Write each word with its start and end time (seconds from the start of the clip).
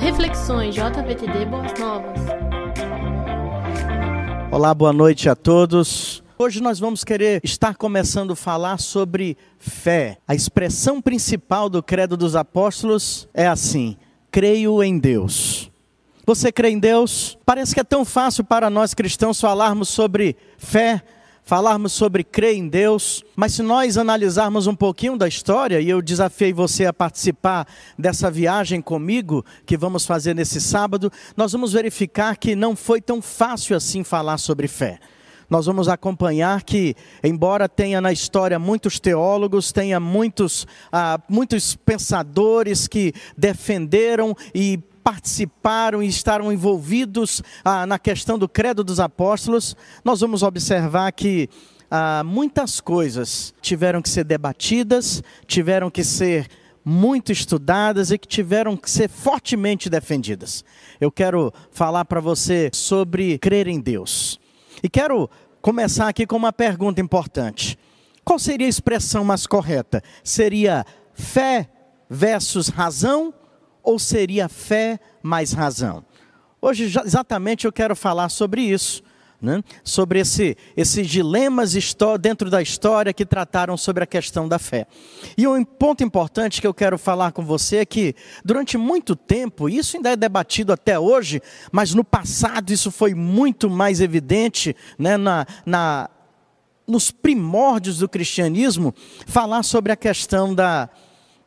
Reflexões 0.00 0.74
JVTD 0.74 1.44
Boas 1.44 1.78
Novas. 1.78 2.18
Olá, 4.50 4.72
boa 4.72 4.94
noite 4.94 5.28
a 5.28 5.36
todos. 5.36 6.22
Hoje 6.38 6.62
nós 6.62 6.78
vamos 6.78 7.04
querer 7.04 7.42
estar 7.44 7.74
começando 7.76 8.32
a 8.32 8.36
falar 8.36 8.78
sobre 8.78 9.36
fé. 9.58 10.16
A 10.26 10.34
expressão 10.34 11.02
principal 11.02 11.68
do 11.68 11.82
Credo 11.82 12.16
dos 12.16 12.34
Apóstolos 12.34 13.28
é 13.34 13.46
assim: 13.46 13.94
creio 14.30 14.82
em 14.82 14.98
Deus. 14.98 15.70
Você 16.26 16.50
crê 16.50 16.70
em 16.70 16.78
Deus? 16.78 17.36
Parece 17.44 17.74
que 17.74 17.80
é 17.80 17.84
tão 17.84 18.02
fácil 18.02 18.42
para 18.42 18.70
nós 18.70 18.94
cristãos 18.94 19.38
falarmos 19.38 19.90
sobre 19.90 20.34
fé, 20.56 21.02
falarmos 21.50 21.92
sobre 21.92 22.22
crer 22.22 22.54
em 22.54 22.68
Deus, 22.68 23.24
mas 23.34 23.54
se 23.54 23.60
nós 23.60 23.98
analisarmos 23.98 24.68
um 24.68 24.74
pouquinho 24.76 25.16
da 25.16 25.26
história, 25.26 25.80
e 25.80 25.90
eu 25.90 26.00
desafiei 26.00 26.52
você 26.52 26.86
a 26.86 26.92
participar 26.92 27.66
dessa 27.98 28.30
viagem 28.30 28.80
comigo, 28.80 29.44
que 29.66 29.76
vamos 29.76 30.06
fazer 30.06 30.32
nesse 30.32 30.60
sábado, 30.60 31.10
nós 31.36 31.50
vamos 31.50 31.72
verificar 31.72 32.36
que 32.36 32.54
não 32.54 32.76
foi 32.76 33.00
tão 33.00 33.20
fácil 33.20 33.76
assim 33.76 34.04
falar 34.04 34.38
sobre 34.38 34.68
fé. 34.68 35.00
Nós 35.50 35.66
vamos 35.66 35.88
acompanhar 35.88 36.62
que, 36.62 36.94
embora 37.24 37.68
tenha 37.68 38.00
na 38.00 38.12
história 38.12 38.56
muitos 38.56 39.00
teólogos, 39.00 39.72
tenha 39.72 39.98
muitos, 39.98 40.68
ah, 40.92 41.18
muitos 41.28 41.74
pensadores 41.74 42.86
que 42.86 43.12
defenderam 43.36 44.36
e 44.54 44.78
participaram 45.10 46.00
e 46.00 46.06
estaram 46.06 46.52
envolvidos 46.52 47.42
ah, 47.64 47.84
na 47.84 47.98
questão 47.98 48.38
do 48.38 48.48
credo 48.48 48.84
dos 48.84 49.00
apóstolos, 49.00 49.74
nós 50.04 50.20
vamos 50.20 50.44
observar 50.44 51.10
que 51.10 51.48
ah, 51.90 52.22
muitas 52.24 52.78
coisas 52.78 53.52
tiveram 53.60 54.00
que 54.00 54.08
ser 54.08 54.22
debatidas, 54.22 55.20
tiveram 55.48 55.90
que 55.90 56.04
ser 56.04 56.46
muito 56.84 57.32
estudadas 57.32 58.12
e 58.12 58.18
que 58.18 58.28
tiveram 58.28 58.76
que 58.76 58.88
ser 58.88 59.08
fortemente 59.08 59.90
defendidas. 59.90 60.64
Eu 61.00 61.10
quero 61.10 61.52
falar 61.72 62.04
para 62.04 62.20
você 62.20 62.70
sobre 62.72 63.36
crer 63.38 63.66
em 63.66 63.80
Deus. 63.80 64.38
E 64.80 64.88
quero 64.88 65.28
começar 65.60 66.06
aqui 66.06 66.24
com 66.24 66.36
uma 66.36 66.52
pergunta 66.52 67.00
importante. 67.00 67.76
Qual 68.24 68.38
seria 68.38 68.68
a 68.68 68.70
expressão 68.70 69.24
mais 69.24 69.44
correta? 69.44 70.04
Seria 70.22 70.86
fé 71.14 71.68
versus 72.08 72.68
razão 72.68 73.34
ou 73.90 73.98
seria 73.98 74.48
fé 74.48 75.00
mais 75.22 75.52
razão? 75.52 76.04
Hoje, 76.62 76.84
exatamente, 76.84 77.66
eu 77.66 77.72
quero 77.72 77.96
falar 77.96 78.28
sobre 78.28 78.62
isso. 78.62 79.02
Né? 79.42 79.64
Sobre 79.82 80.20
esse, 80.20 80.54
esses 80.76 81.08
dilemas 81.08 81.72
dentro 82.20 82.50
da 82.50 82.60
história 82.60 83.10
que 83.10 83.24
trataram 83.24 83.74
sobre 83.74 84.04
a 84.04 84.06
questão 84.06 84.46
da 84.46 84.58
fé. 84.58 84.86
E 85.34 85.48
um 85.48 85.64
ponto 85.64 86.04
importante 86.04 86.60
que 86.60 86.66
eu 86.66 86.74
quero 86.74 86.98
falar 86.98 87.32
com 87.32 87.42
você 87.42 87.78
é 87.78 87.86
que, 87.86 88.14
durante 88.44 88.76
muito 88.76 89.16
tempo, 89.16 89.66
isso 89.66 89.96
ainda 89.96 90.10
é 90.10 90.16
debatido 90.16 90.74
até 90.74 90.98
hoje, 90.98 91.40
mas 91.72 91.94
no 91.94 92.04
passado 92.04 92.70
isso 92.70 92.90
foi 92.90 93.14
muito 93.14 93.70
mais 93.70 94.02
evidente 94.02 94.76
né, 94.98 95.16
na, 95.16 95.46
na, 95.64 96.10
nos 96.86 97.10
primórdios 97.10 97.96
do 97.96 98.10
cristianismo, 98.10 98.94
falar 99.26 99.62
sobre 99.62 99.90
a 99.90 99.96
questão 99.96 100.54
da, 100.54 100.90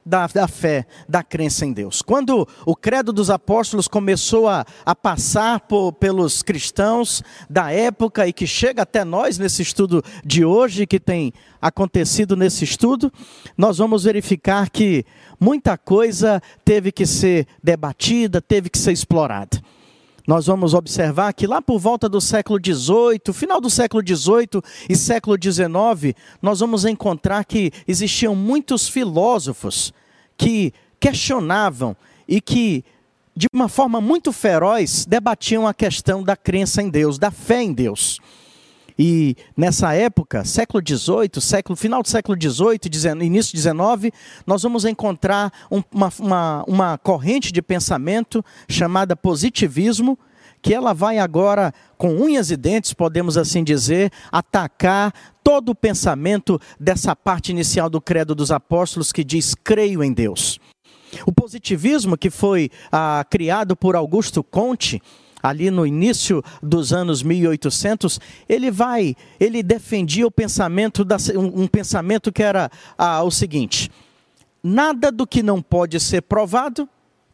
da, 0.05 0.27
da, 0.27 0.47
fé, 0.47 0.85
da 1.07 1.23
crença 1.23 1.65
em 1.65 1.73
Deus. 1.73 2.01
Quando 2.01 2.47
o 2.65 2.75
credo 2.75 3.13
dos 3.13 3.29
apóstolos 3.29 3.87
começou 3.87 4.47
a, 4.47 4.65
a 4.85 4.95
passar 4.95 5.61
por, 5.61 5.93
pelos 5.93 6.41
cristãos 6.41 7.23
da 7.49 7.71
época 7.71 8.27
e 8.27 8.33
que 8.33 8.47
chega 8.47 8.83
até 8.83 9.03
nós 9.03 9.37
nesse 9.37 9.61
estudo 9.61 10.03
de 10.25 10.43
hoje, 10.43 10.85
que 10.85 10.99
tem 10.99 11.33
acontecido 11.61 12.35
nesse 12.35 12.63
estudo, 12.63 13.11
nós 13.57 13.77
vamos 13.77 14.03
verificar 14.03 14.69
que 14.69 15.05
muita 15.39 15.77
coisa 15.77 16.41
teve 16.65 16.91
que 16.91 17.05
ser 17.05 17.47
debatida, 17.63 18.41
teve 18.41 18.69
que 18.69 18.77
ser 18.77 18.91
explorada 18.91 19.61
nós 20.27 20.45
vamos 20.45 20.73
observar 20.73 21.33
que 21.33 21.45
lá 21.45 21.61
por 21.61 21.79
volta 21.79 22.07
do 22.07 22.21
século 22.21 22.59
XVIII, 22.63 23.33
final 23.33 23.59
do 23.59 23.69
século 23.69 24.01
XVIII 24.05 24.61
e 24.89 24.95
século 24.95 25.37
XIX, 25.41 26.15
nós 26.41 26.59
vamos 26.59 26.85
encontrar 26.85 27.43
que 27.43 27.71
existiam 27.87 28.35
muitos 28.35 28.87
filósofos 28.87 29.93
que 30.37 30.73
questionavam 30.99 31.95
e 32.27 32.39
que, 32.39 32.85
de 33.35 33.47
uma 33.53 33.67
forma 33.67 33.99
muito 33.99 34.31
feroz, 34.31 35.05
debatiam 35.05 35.67
a 35.67 35.73
questão 35.73 36.23
da 36.23 36.35
crença 36.35 36.81
em 36.81 36.89
Deus, 36.89 37.17
da 37.17 37.29
fé 37.29 37.61
em 37.61 37.73
Deus. 37.73 38.19
E 38.97 39.35
nessa 39.57 39.93
época, 39.93 40.45
século 40.45 40.83
XVIII, 40.85 41.41
século, 41.41 41.75
final 41.75 42.01
do 42.01 42.09
século 42.09 42.37
XVIII, 42.39 43.25
início 43.25 43.57
XIX, 43.57 44.13
nós 44.45 44.61
vamos 44.61 44.85
encontrar 44.85 45.51
uma, 45.69 46.11
uma, 46.19 46.63
uma 46.67 46.97
corrente 46.97 47.51
de 47.51 47.61
pensamento 47.61 48.43
chamada 48.69 49.15
positivismo, 49.15 50.17
que 50.61 50.73
ela 50.73 50.93
vai 50.93 51.19
agora, 51.19 51.73
com 51.97 52.15
unhas 52.15 52.49
e 52.49 52.55
dentes, 52.55 52.93
podemos 52.93 53.37
assim 53.37 53.63
dizer, 53.63 54.11
atacar 54.31 55.13
todo 55.43 55.69
o 55.69 55.75
pensamento 55.75 56.59
dessa 56.79 57.15
parte 57.15 57.51
inicial 57.51 57.89
do 57.89 57.99
Credo 57.99 58.33
dos 58.33 58.49
Apóstolos 58.49 59.11
que 59.11 59.23
diz: 59.25 59.53
creio 59.55 60.01
em 60.01 60.13
Deus. 60.13 60.59
O 61.27 61.31
positivismo, 61.31 62.17
que 62.17 62.29
foi 62.29 62.71
ah, 62.91 63.25
criado 63.29 63.75
por 63.75 63.95
Augusto 63.95 64.41
Conte, 64.41 65.01
ali 65.43 65.69
no 65.69 65.85
início 65.85 66.41
dos 66.61 66.93
anos 66.93 67.21
1800, 67.21 68.17
ele 68.47 68.71
vai, 68.71 69.13
ele 69.37 69.61
defendia 69.61 70.25
o 70.25 70.31
pensamento, 70.31 71.03
da, 71.03 71.17
um, 71.35 71.63
um 71.63 71.67
pensamento 71.67 72.31
que 72.31 72.41
era 72.41 72.71
ah, 72.97 73.21
o 73.23 73.29
seguinte: 73.29 73.91
nada 74.63 75.11
do 75.11 75.27
que 75.27 75.43
não 75.43 75.61
pode 75.61 75.99
ser 75.99 76.21
provado 76.21 76.87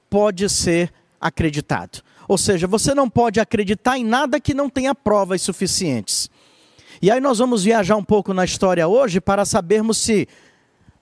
pode 0.09 0.50
ser 0.50 0.92
acreditado. 1.22 2.02
Ou 2.28 2.38
seja, 2.38 2.66
você 2.66 2.96
não 2.96 3.09
pode 3.09 3.40
acreditar 3.40 3.97
em 3.97 4.03
nada 4.03 4.40
que 4.40 4.53
não 4.53 4.70
tenha 4.70 4.96
provas 4.96 5.41
suficientes. 5.41 6.30
E 7.02 7.09
aí 7.09 7.22
nós 7.22 7.38
vamos 7.38 7.64
viajar 7.64 7.96
um 7.96 8.03
pouco 8.03 8.34
na 8.34 8.44
história 8.44 8.88
hoje 8.88 9.22
para 9.22 9.46
sabermos 9.46 9.97
se, 9.97 10.28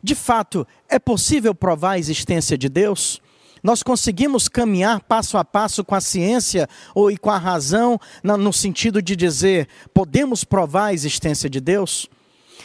de 0.04 0.14
fato, 0.14 0.68
é 0.90 1.00
possível 1.00 1.56
provar 1.56 1.92
a 1.92 2.00
existência 2.00 2.58
de 2.58 2.70
Deus. 2.70 3.22
Nós 3.64 3.84
conseguimos 3.84 4.48
caminhar 4.48 5.02
passo 5.02 5.38
a 5.38 5.46
passo 5.46 5.84
com 5.84 5.96
a 5.96 6.02
ciência 6.02 6.68
ou 6.94 7.12
e 7.12 7.18
com 7.18 7.30
a 7.30 7.38
razão, 7.38 8.00
no 8.24 8.54
sentido 8.54 9.02
de 9.02 9.16
dizer, 9.16 9.68
podemos 9.94 10.44
provar 10.44 10.88
a 10.88 10.94
existência 10.94 11.50
de 11.50 11.60
Deus? 11.60 12.10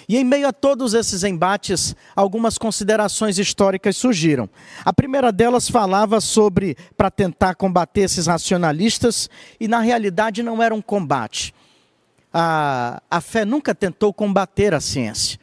E 0.09 0.17
em 0.17 0.25
meio 0.25 0.49
a 0.49 0.53
todos 0.53 0.95
esses 0.95 1.23
embates, 1.23 1.95
algumas 2.15 2.59
considerações 2.59 3.39
históricas 3.39 3.97
surgiram. 3.97 4.49
A 4.85 4.93
primeira 4.93 5.31
delas 5.31 5.69
falava 5.69 6.21
sobre 6.21 6.77
para 6.97 7.11
tentar 7.11 7.55
combater 7.55 8.03
esses 8.03 8.27
racionalistas, 8.27 9.31
e 9.61 9.69
na 9.69 9.81
realidade 9.81 10.43
não 10.43 10.63
era 10.63 10.75
um 10.75 10.83
combate. 10.83 11.55
A, 12.33 13.01
a 13.11 13.21
fé 13.21 13.45
nunca 13.45 13.75
tentou 13.75 14.13
combater 14.13 14.75
a 14.75 14.81
ciência. 14.81 15.39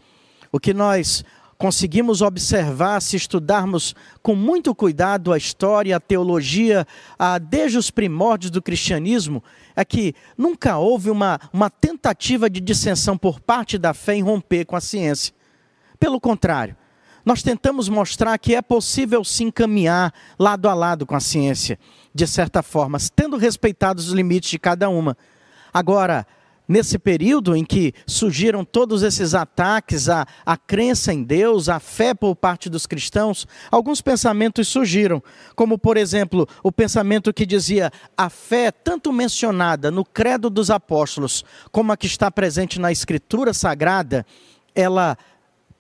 O 0.52 0.60
que 0.60 0.74
nós 0.74 1.24
conseguimos 1.59 2.22
observar, 2.22 3.02
se 3.02 3.18
estudarmos 3.18 3.94
com 4.24 4.34
muito 4.34 4.74
cuidado 4.74 5.34
a 5.34 5.38
história, 5.38 5.97
a 5.97 6.00
teologia, 6.00 6.88
a, 7.20 7.38
desde 7.38 7.78
os 7.78 7.92
primórdios 7.92 8.50
do 8.50 8.62
cristianismo, 8.62 9.44
é 9.75 9.84
que 9.84 10.16
nunca 10.38 10.78
houve 10.78 11.09
uma, 11.09 11.38
uma 11.52 11.69
tentativa 11.69 12.50
de 12.50 12.62
dissensão 12.62 13.18
por 13.18 13.42
parte 13.42 13.78
da 13.78 13.94
fé 13.94 14.16
em 14.16 14.24
romper 14.24 14.64
com 14.64 14.78
a 14.78 14.81
ciência. 14.81 15.34
Pelo 16.00 16.18
contrário, 16.22 16.78
nós 17.25 17.44
tentamos 17.44 17.90
mostrar 17.90 18.38
que 18.38 18.56
é 18.56 18.62
possível 18.62 19.22
sim 19.25 19.52
caminhar 19.52 20.14
lado 20.40 20.69
a 20.69 20.74
lado 20.74 21.06
com 21.06 21.14
a 21.14 21.19
ciência, 21.19 21.78
de 22.16 22.25
certa 22.25 22.64
forma, 22.64 22.98
tendo 23.14 23.36
respeitado 23.36 24.00
os 24.00 24.12
limites 24.12 24.50
de 24.50 24.58
cada 24.58 24.90
uma. 24.90 25.18
Agora, 25.74 26.25
nesse 26.69 27.00
período 27.00 27.56
em 27.56 27.66
que 27.66 27.91
surgiram 28.06 28.63
todos 28.63 29.02
esses 29.02 29.34
ataques 29.34 30.07
à, 30.07 30.28
à 30.46 30.56
crença 30.56 31.12
em 31.12 31.24
Deus, 31.24 31.68
à 31.68 31.80
fé 31.80 32.13
por 32.13 32.35
parte 32.35 32.69
dos 32.69 32.85
cristãos, 32.85 33.47
alguns 33.72 34.01
pensamentos 34.01 34.68
surgiram, 34.68 35.21
como 35.56 35.80
por 35.80 35.98
exemplo 35.98 36.48
o 36.62 36.71
pensamento 36.71 37.33
que 37.33 37.48
dizia 37.48 37.92
a 38.16 38.30
fé 38.30 38.71
tanto 38.71 39.12
mencionada 39.12 39.89
no 39.89 40.06
credo 40.06 40.48
dos 40.48 40.69
apóstolos 40.69 41.44
como 41.71 41.92
a 41.92 41.98
que 41.98 42.06
está 42.06 42.30
presente 42.30 42.80
na 42.80 42.92
escritura 42.92 43.51
sagrada, 43.51 44.24
ela 44.75 45.18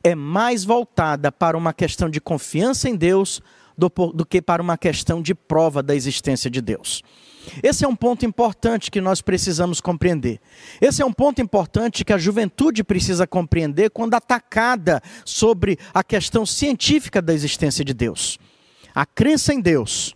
é 0.03 0.15
mais 0.15 0.63
voltada 0.63 1.31
para 1.31 1.55
uma 1.55 1.73
questão 1.73 2.09
de 2.09 2.19
confiança 2.19 2.89
em 2.89 2.95
Deus 2.95 3.41
do, 3.79 3.89
do 4.13 4.25
que 4.25 4.41
para 4.41 4.61
uma 4.61 4.77
questão 4.77 5.21
de 5.21 5.33
prova 5.33 5.81
da 5.81 5.95
existência 5.95 6.49
de 6.49 6.61
Deus. 6.61 7.01
Esse 7.63 7.85
é 7.85 7.87
um 7.87 7.95
ponto 7.95 8.25
importante 8.25 8.91
que 8.91 9.01
nós 9.01 9.21
precisamos 9.21 9.79
compreender. 9.81 10.39
Esse 10.79 11.01
é 11.01 11.05
um 11.05 11.13
ponto 11.13 11.41
importante 11.41 12.03
que 12.03 12.13
a 12.13 12.17
juventude 12.17 12.83
precisa 12.83 13.25
compreender 13.25 13.89
quando 13.89 14.13
atacada 14.13 15.01
sobre 15.25 15.79
a 15.93 16.03
questão 16.03 16.45
científica 16.45 17.21
da 17.21 17.33
existência 17.33 17.83
de 17.83 17.93
Deus. 17.93 18.37
A 18.93 19.05
crença 19.05 19.53
em 19.53 19.61
Deus, 19.61 20.13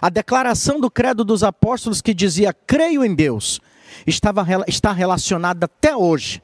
a 0.00 0.10
declaração 0.10 0.78
do 0.78 0.90
credo 0.90 1.24
dos 1.24 1.42
apóstolos 1.42 2.02
que 2.02 2.12
dizia 2.12 2.52
creio 2.52 3.04
em 3.04 3.14
Deus, 3.14 3.60
estava, 4.06 4.46
está 4.68 4.92
relacionada 4.92 5.64
até 5.64 5.96
hoje, 5.96 6.42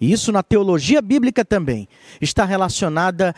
e 0.00 0.12
isso 0.12 0.30
na 0.32 0.42
teologia 0.42 1.00
bíblica 1.00 1.44
também, 1.44 1.88
está 2.20 2.44
relacionada 2.44 3.34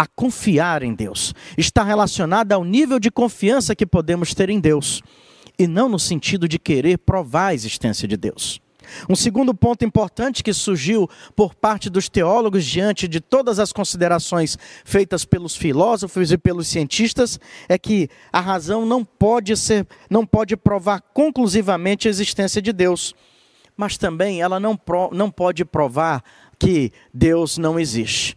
a 0.00 0.06
confiar 0.06 0.82
em 0.82 0.94
Deus. 0.94 1.34
Está 1.58 1.82
relacionada 1.82 2.54
ao 2.54 2.64
nível 2.64 2.98
de 2.98 3.10
confiança 3.10 3.76
que 3.76 3.84
podemos 3.84 4.32
ter 4.32 4.48
em 4.48 4.58
Deus, 4.58 5.02
e 5.58 5.66
não 5.66 5.90
no 5.90 5.98
sentido 5.98 6.48
de 6.48 6.58
querer 6.58 6.96
provar 6.96 7.48
a 7.48 7.54
existência 7.54 8.08
de 8.08 8.16
Deus. 8.16 8.62
Um 9.10 9.14
segundo 9.14 9.52
ponto 9.54 9.84
importante 9.84 10.42
que 10.42 10.54
surgiu 10.54 11.06
por 11.36 11.54
parte 11.54 11.90
dos 11.90 12.08
teólogos 12.08 12.64
diante 12.64 13.06
de 13.06 13.20
todas 13.20 13.58
as 13.58 13.74
considerações 13.74 14.56
feitas 14.86 15.26
pelos 15.26 15.54
filósofos 15.54 16.32
e 16.32 16.38
pelos 16.38 16.68
cientistas 16.68 17.38
é 17.68 17.76
que 17.76 18.08
a 18.32 18.40
razão 18.40 18.86
não 18.86 19.04
pode 19.04 19.54
ser, 19.54 19.86
não 20.08 20.24
pode 20.24 20.56
provar 20.56 21.02
conclusivamente 21.12 22.08
a 22.08 22.10
existência 22.10 22.62
de 22.62 22.72
Deus, 22.72 23.14
mas 23.76 23.98
também 23.98 24.40
ela 24.40 24.58
não, 24.58 24.80
não 25.12 25.30
pode 25.30 25.62
provar 25.62 26.24
que 26.58 26.90
Deus 27.12 27.58
não 27.58 27.78
existe. 27.78 28.34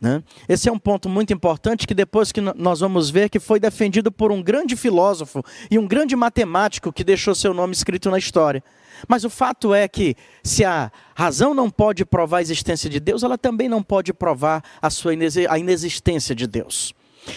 Né? 0.00 0.22
Esse 0.48 0.68
é 0.68 0.72
um 0.72 0.78
ponto 0.78 1.08
muito 1.08 1.32
importante 1.32 1.86
que 1.86 1.94
depois 1.94 2.30
que 2.30 2.40
nós 2.40 2.80
vamos 2.80 3.10
ver 3.10 3.28
que 3.28 3.40
foi 3.40 3.58
defendido 3.58 4.12
por 4.12 4.30
um 4.30 4.40
grande 4.40 4.76
filósofo 4.76 5.42
e 5.68 5.78
um 5.78 5.88
grande 5.88 6.14
matemático 6.14 6.92
que 6.92 7.02
deixou 7.02 7.34
seu 7.34 7.52
nome 7.52 7.72
escrito 7.72 8.08
na 8.10 8.18
história. 8.18 8.62
Mas 9.08 9.24
o 9.24 9.30
fato 9.30 9.74
é 9.74 9.86
que, 9.88 10.16
se 10.42 10.64
a 10.64 10.90
razão 11.14 11.52
não 11.52 11.68
pode 11.68 12.04
provar 12.04 12.38
a 12.38 12.42
existência 12.42 12.88
de 12.88 13.00
Deus, 13.00 13.22
ela 13.22 13.36
também 13.36 13.68
não 13.68 13.82
pode 13.82 14.12
provar 14.12 14.62
a, 14.80 14.88
sua 14.90 15.12
a 15.48 15.58
inexistência 15.58 16.34
de 16.34 16.46
Deus. 16.46 16.94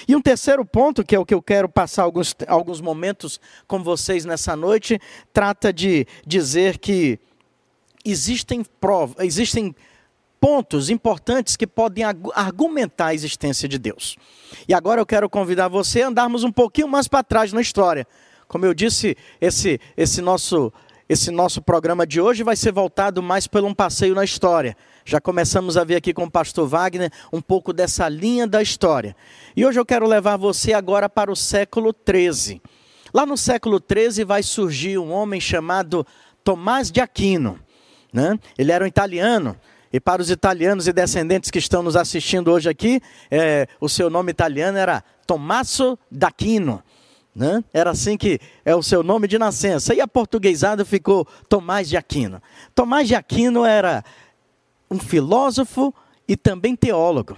E 0.08 0.16
um 0.16 0.22
terceiro 0.22 0.64
ponto, 0.64 1.04
que 1.04 1.16
é 1.16 1.20
o 1.20 1.26
que 1.26 1.34
eu 1.34 1.42
quero 1.42 1.68
passar 1.68 2.04
alguns, 2.04 2.36
alguns 2.48 2.80
momentos 2.80 3.40
com 3.68 3.84
vocês 3.84 4.24
nessa 4.24 4.56
noite, 4.56 5.00
trata 5.34 5.74
de 5.74 6.08
dizer 6.26 6.78
que 6.78 7.20
existem, 8.06 8.64
provas, 8.80 9.16
existem 9.20 9.76
pontos 10.42 10.90
importantes 10.90 11.56
que 11.56 11.68
podem 11.68 12.04
argumentar 12.34 13.08
a 13.08 13.14
existência 13.14 13.70
de 13.70 13.78
Deus. 13.78 14.18
E 14.68 14.74
agora 14.74 15.00
eu 15.00 15.06
quero 15.06 15.30
convidar 15.30 15.68
você 15.68 16.02
a 16.02 16.08
andarmos 16.08 16.44
um 16.44 16.52
pouquinho 16.52 16.88
mais 16.88 17.08
para 17.08 17.24
trás 17.24 17.54
na 17.54 17.62
história. 17.62 18.08
Como 18.48 18.66
eu 18.66 18.74
disse, 18.74 19.16
esse, 19.40 19.80
esse 19.96 20.20
nosso 20.20 20.74
esse 21.08 21.30
nosso 21.30 21.62
programa 21.62 22.08
de 22.08 22.22
hoje 22.22 22.42
vai 22.42 22.56
ser 22.56 22.72
voltado 22.72 23.22
mais 23.22 23.46
por 23.46 23.66
um 23.66 23.74
passeio 23.74 24.16
na 24.16 24.24
história. 24.24 24.78
Já 25.04 25.20
começamos 25.20 25.76
a 25.76 25.84
ver 25.84 25.98
aqui 25.98 26.14
com 26.14 26.24
o 26.24 26.32
pastor 26.32 26.66
Wagner 26.66 27.12
um 27.34 27.42
pouco 27.42 27.74
dessa 27.74 28.08
linha 28.08 28.48
da 28.48 28.62
história. 28.62 29.14
E 29.54 29.66
hoje 29.66 29.78
eu 29.78 29.86
quero 29.86 30.08
levar 30.08 30.38
você 30.38 30.72
agora 30.72 31.10
para 31.10 31.30
o 31.30 31.36
século 31.36 31.92
13. 31.92 32.62
Lá 33.14 33.26
no 33.26 33.36
século 33.36 33.78
13 33.78 34.24
vai 34.24 34.42
surgir 34.42 34.98
um 34.98 35.12
homem 35.12 35.42
chamado 35.42 36.08
Tomás 36.46 36.90
de 36.90 37.02
Aquino. 37.02 37.60
Né? 38.14 38.40
Ele 38.58 38.72
era 38.72 38.86
um 38.86 38.88
italiano. 38.88 39.58
E 39.94 40.00
para 40.00 40.22
os 40.22 40.30
italianos 40.30 40.88
e 40.88 40.94
descendentes 40.94 41.52
que 41.52 41.60
estão 41.60 41.84
nos 41.84 41.96
assistindo 41.96 42.52
hoje 42.52 42.70
aqui, 42.70 43.02
é, 43.30 43.68
o 43.80 43.90
seu 43.90 44.10
nome 44.10 44.32
italiano 44.32 44.78
era 44.78 45.04
Tommaso 45.28 45.98
d'Aquino. 46.10 46.82
Né? 47.34 47.64
Era 47.74 47.92
assim 47.92 48.18
que 48.18 48.40
é 48.66 48.76
o 48.76 48.84
seu 48.84 49.04
nome 49.04 49.28
de 49.28 49.38
nascença. 49.38 49.94
E 49.94 50.02
a 50.02 50.08
portuguesada 50.08 50.84
ficou 50.86 51.28
Tomás 51.48 51.88
de 51.90 51.98
Aquino. 51.98 52.42
Tomás 52.76 53.08
de 53.08 53.16
Aquino 53.16 53.66
era 53.66 54.04
um 54.90 55.00
filósofo 55.00 55.94
e 56.28 56.36
também 56.36 56.76
teólogo. 56.76 57.38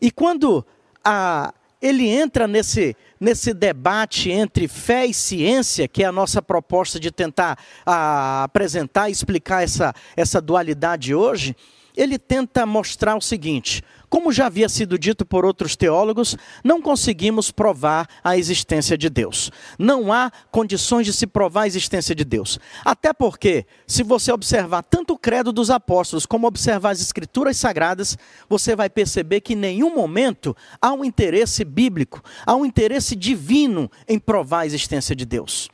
E 0.00 0.10
quando 0.10 0.64
a, 1.04 1.52
ele 1.80 2.06
entra 2.06 2.46
nesse, 2.46 2.96
nesse 3.18 3.54
debate 3.54 4.30
entre 4.30 4.68
fé 4.68 5.06
e 5.06 5.14
ciência, 5.14 5.88
que 5.88 6.02
é 6.02 6.06
a 6.06 6.12
nossa 6.12 6.42
proposta 6.42 7.00
de 7.00 7.10
tentar 7.10 7.58
a, 7.86 8.44
apresentar 8.44 9.08
e 9.08 9.12
explicar 9.12 9.62
essa, 9.62 9.94
essa 10.16 10.40
dualidade 10.40 11.14
hoje, 11.14 11.56
ele 12.00 12.18
tenta 12.18 12.64
mostrar 12.64 13.14
o 13.14 13.20
seguinte: 13.20 13.82
como 14.08 14.32
já 14.32 14.46
havia 14.46 14.68
sido 14.68 14.98
dito 14.98 15.24
por 15.26 15.44
outros 15.44 15.76
teólogos, 15.76 16.36
não 16.64 16.80
conseguimos 16.80 17.50
provar 17.50 18.08
a 18.24 18.36
existência 18.36 18.96
de 18.96 19.10
Deus. 19.10 19.50
Não 19.78 20.12
há 20.12 20.32
condições 20.50 21.04
de 21.04 21.12
se 21.12 21.26
provar 21.26 21.62
a 21.62 21.66
existência 21.66 22.14
de 22.14 22.24
Deus. 22.24 22.58
Até 22.84 23.12
porque, 23.12 23.66
se 23.86 24.02
você 24.02 24.32
observar 24.32 24.82
tanto 24.82 25.12
o 25.12 25.18
credo 25.18 25.52
dos 25.52 25.70
apóstolos 25.70 26.24
como 26.24 26.46
observar 26.46 26.90
as 26.90 27.00
escrituras 27.00 27.58
sagradas, 27.58 28.16
você 28.48 28.74
vai 28.74 28.88
perceber 28.88 29.42
que 29.42 29.52
em 29.52 29.56
nenhum 29.56 29.94
momento 29.94 30.56
há 30.80 30.92
um 30.92 31.04
interesse 31.04 31.64
bíblico, 31.64 32.22
há 32.46 32.54
um 32.54 32.64
interesse 32.64 33.14
divino 33.14 33.90
em 34.08 34.18
provar 34.18 34.60
a 34.60 34.66
existência 34.66 35.14
de 35.14 35.26
Deus. 35.26 35.68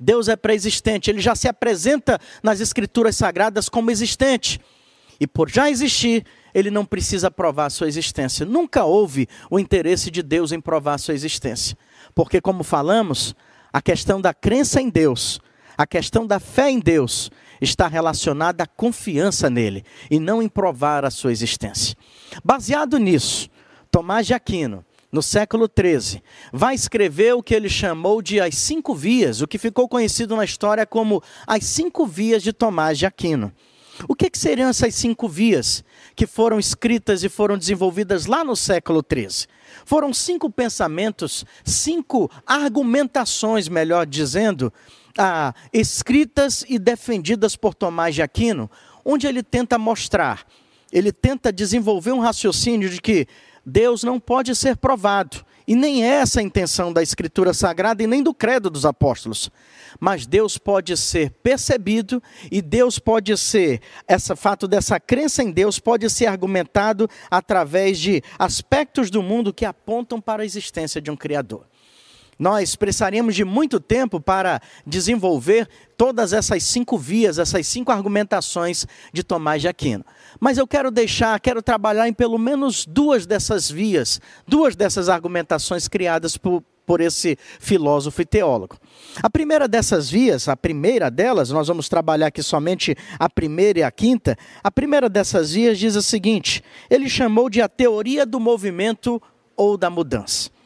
Deus 0.00 0.28
é 0.28 0.36
pré-existente, 0.36 1.10
ele 1.10 1.20
já 1.20 1.34
se 1.34 1.48
apresenta 1.48 2.20
nas 2.42 2.60
escrituras 2.60 3.16
sagradas 3.16 3.68
como 3.68 3.90
existente. 3.90 4.60
E 5.20 5.26
por 5.26 5.50
já 5.50 5.68
existir, 5.68 6.24
ele 6.54 6.70
não 6.70 6.84
precisa 6.84 7.30
provar 7.30 7.70
sua 7.70 7.88
existência. 7.88 8.46
Nunca 8.46 8.84
houve 8.84 9.28
o 9.50 9.58
interesse 9.58 10.10
de 10.10 10.22
Deus 10.22 10.52
em 10.52 10.60
provar 10.60 10.98
sua 10.98 11.14
existência. 11.14 11.76
Porque, 12.14 12.40
como 12.40 12.62
falamos, 12.62 13.34
a 13.72 13.82
questão 13.82 14.20
da 14.20 14.32
crença 14.32 14.80
em 14.80 14.88
Deus, 14.88 15.40
a 15.76 15.86
questão 15.86 16.26
da 16.26 16.38
fé 16.38 16.70
em 16.70 16.78
Deus, 16.78 17.30
está 17.60 17.88
relacionada 17.88 18.64
à 18.64 18.66
confiança 18.66 19.50
nele 19.50 19.84
e 20.10 20.20
não 20.20 20.42
em 20.42 20.48
provar 20.48 21.04
a 21.04 21.10
sua 21.10 21.32
existência. 21.32 21.96
Baseado 22.44 22.98
nisso, 22.98 23.48
Tomás 23.90 24.26
de 24.26 24.34
Aquino, 24.34 24.84
no 25.10 25.22
século 25.22 25.68
XIII, 25.68 26.22
vai 26.52 26.74
escrever 26.74 27.34
o 27.34 27.42
que 27.42 27.54
ele 27.54 27.68
chamou 27.68 28.20
de 28.20 28.40
as 28.40 28.54
cinco 28.56 28.94
vias, 28.94 29.40
o 29.40 29.48
que 29.48 29.58
ficou 29.58 29.88
conhecido 29.88 30.36
na 30.36 30.44
história 30.44 30.86
como 30.86 31.22
as 31.46 31.64
cinco 31.64 32.06
vias 32.06 32.42
de 32.42 32.52
Tomás 32.52 32.98
de 32.98 33.06
Aquino. 33.06 33.52
O 34.06 34.14
que, 34.14 34.30
que 34.30 34.38
seriam 34.38 34.68
essas 34.68 34.94
cinco 34.94 35.28
vias 35.28 35.82
que 36.14 36.26
foram 36.26 36.58
escritas 36.58 37.24
e 37.24 37.28
foram 37.28 37.58
desenvolvidas 37.58 38.26
lá 38.26 38.44
no 38.44 38.54
século 38.54 39.02
XIII? 39.02 39.48
Foram 39.84 40.12
cinco 40.12 40.50
pensamentos, 40.50 41.44
cinco 41.64 42.30
argumentações, 42.46 43.68
melhor 43.68 44.06
dizendo, 44.06 44.72
ah, 45.18 45.52
escritas 45.72 46.64
e 46.68 46.78
defendidas 46.78 47.56
por 47.56 47.74
Tomás 47.74 48.14
de 48.14 48.22
Aquino, 48.22 48.70
onde 49.04 49.26
ele 49.26 49.42
tenta 49.42 49.78
mostrar, 49.78 50.46
ele 50.92 51.10
tenta 51.10 51.52
desenvolver 51.52 52.12
um 52.12 52.20
raciocínio 52.20 52.88
de 52.88 53.00
que 53.00 53.26
Deus 53.64 54.02
não 54.02 54.20
pode 54.20 54.54
ser 54.54 54.76
provado. 54.76 55.44
E 55.68 55.76
nem 55.76 56.02
é 56.02 56.14
essa 56.14 56.40
a 56.40 56.42
intenção 56.42 56.94
da 56.94 57.02
Escritura 57.02 57.52
Sagrada 57.52 58.02
e 58.02 58.06
nem 58.06 58.22
do 58.22 58.32
credo 58.32 58.70
dos 58.70 58.86
apóstolos. 58.86 59.50
Mas 60.00 60.26
Deus 60.26 60.56
pode 60.56 60.96
ser 60.96 61.30
percebido 61.42 62.22
e 62.50 62.62
Deus 62.62 62.98
pode 62.98 63.36
ser, 63.36 63.82
esse 64.08 64.34
fato 64.34 64.66
dessa 64.66 64.98
crença 64.98 65.42
em 65.42 65.50
Deus 65.50 65.78
pode 65.78 66.08
ser 66.08 66.24
argumentado 66.24 67.06
através 67.30 67.98
de 67.98 68.22
aspectos 68.38 69.10
do 69.10 69.22
mundo 69.22 69.52
que 69.52 69.66
apontam 69.66 70.22
para 70.22 70.42
a 70.42 70.46
existência 70.46 71.02
de 71.02 71.10
um 71.10 71.16
Criador. 71.16 71.66
Nós 72.38 72.76
precisaríamos 72.76 73.34
de 73.34 73.44
muito 73.44 73.80
tempo 73.80 74.20
para 74.20 74.60
desenvolver 74.86 75.68
todas 75.96 76.32
essas 76.32 76.62
cinco 76.62 76.96
vias, 76.96 77.38
essas 77.38 77.66
cinco 77.66 77.90
argumentações 77.90 78.86
de 79.12 79.24
Tomás 79.24 79.60
de 79.60 79.66
Aquino. 79.66 80.04
Mas 80.38 80.56
eu 80.56 80.66
quero 80.66 80.90
deixar, 80.90 81.38
quero 81.40 81.60
trabalhar 81.60 82.08
em 82.08 82.12
pelo 82.12 82.38
menos 82.38 82.86
duas 82.86 83.26
dessas 83.26 83.68
vias, 83.68 84.20
duas 84.46 84.76
dessas 84.76 85.08
argumentações 85.08 85.88
criadas 85.88 86.36
por, 86.36 86.62
por 86.86 87.00
esse 87.00 87.36
filósofo 87.58 88.22
e 88.22 88.24
teólogo. 88.24 88.76
A 89.20 89.28
primeira 89.28 89.66
dessas 89.66 90.08
vias, 90.08 90.48
a 90.48 90.56
primeira 90.56 91.10
delas, 91.10 91.50
nós 91.50 91.66
vamos 91.66 91.88
trabalhar 91.88 92.28
aqui 92.28 92.42
somente 92.42 92.96
a 93.18 93.28
primeira 93.28 93.80
e 93.80 93.82
a 93.82 93.90
quinta. 93.90 94.38
A 94.62 94.70
primeira 94.70 95.08
dessas 95.08 95.52
vias 95.52 95.76
diz 95.76 95.96
o 95.96 96.02
seguinte: 96.02 96.62
ele 96.88 97.08
chamou 97.08 97.50
de 97.50 97.60
a 97.60 97.68
teoria 97.68 98.24
do 98.24 98.38
movimento 98.38 99.20
ou 99.56 99.76
da 99.76 99.90
mudança. 99.90 100.56